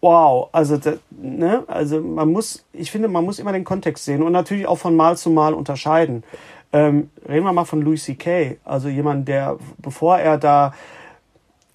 [0.00, 0.78] Wow, also,
[1.10, 4.78] ne, also man muss, ich finde, man muss immer den Kontext sehen und natürlich auch
[4.78, 6.24] von Mal zu Mal unterscheiden.
[6.72, 10.72] Ähm, reden wir mal von Louis C.K., also jemand, der, bevor er da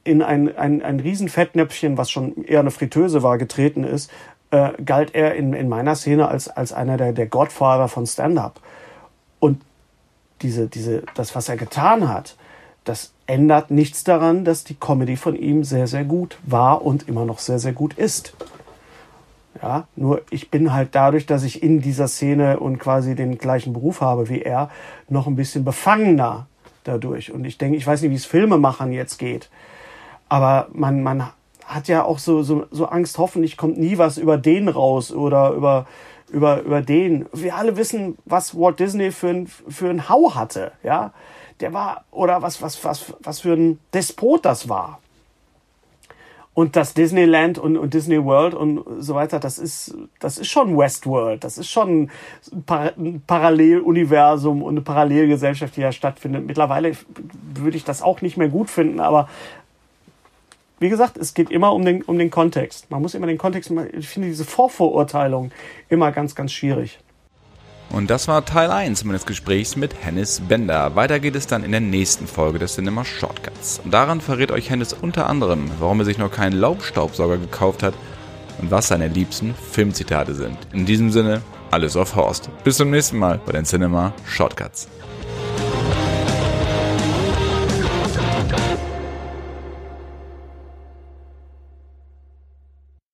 [0.04, 4.10] in ein, ein, ein Riesenfettnäpfchen, was schon eher eine Fritteuse war, getreten ist,
[4.56, 8.62] äh, galt er in, in meiner Szene als, als einer der, der Godfather von Stand-up.
[9.40, 9.62] Und
[10.42, 12.38] diese, diese, das, was er getan hat,
[12.86, 17.26] das ändert nichts daran, dass die Comedy von ihm sehr, sehr gut war und immer
[17.26, 18.34] noch sehr, sehr gut ist.
[19.62, 23.74] Ja, nur ich bin halt dadurch, dass ich in dieser Szene und quasi den gleichen
[23.74, 24.70] Beruf habe wie er,
[25.10, 26.48] noch ein bisschen befangener
[26.84, 27.32] dadurch.
[27.32, 29.50] Und ich denke, ich weiß nicht, wie es Filmemachern jetzt geht,
[30.30, 31.30] aber man, man
[31.66, 35.52] hat ja auch so, so, so Angst, hoffentlich kommt nie was über den raus oder
[35.52, 35.86] über,
[36.30, 37.26] über, über den.
[37.34, 41.12] Wir alle wissen, was Walt Disney für ein, für ein Hau hatte, ja.
[41.62, 45.00] Der war, oder was, was, was, was für ein Despot das war.
[46.54, 50.78] Und das Disneyland und, und Disney World und so weiter, das ist, das ist schon
[50.78, 51.44] Westworld.
[51.44, 52.10] Das ist schon
[52.68, 56.46] ein, Paralleluniversum und eine Parallelgesellschaft, die da stattfindet.
[56.46, 56.94] Mittlerweile
[57.54, 59.28] würde ich das auch nicht mehr gut finden, aber
[60.86, 62.92] wie gesagt, es geht immer um den, um den Kontext.
[62.92, 65.50] Man muss immer den Kontext, ich finde diese Vorverurteilung
[65.90, 67.00] immer ganz, ganz schwierig.
[67.90, 70.96] Und das war Teil 1 meines Gesprächs mit Hennis Bender.
[70.96, 73.82] Weiter geht es dann in der nächsten Folge des Cinema Shortcuts.
[73.90, 77.96] Daran verrät euch Hennis unter anderem, warum er sich noch keinen Laubstaubsauger gekauft hat
[78.62, 80.60] und was seine liebsten Filmzitate sind.
[80.72, 82.52] In diesem Sinne, alles auf Horst.
[82.64, 84.88] Bis zum nächsten Mal bei den Cinema Shortcuts.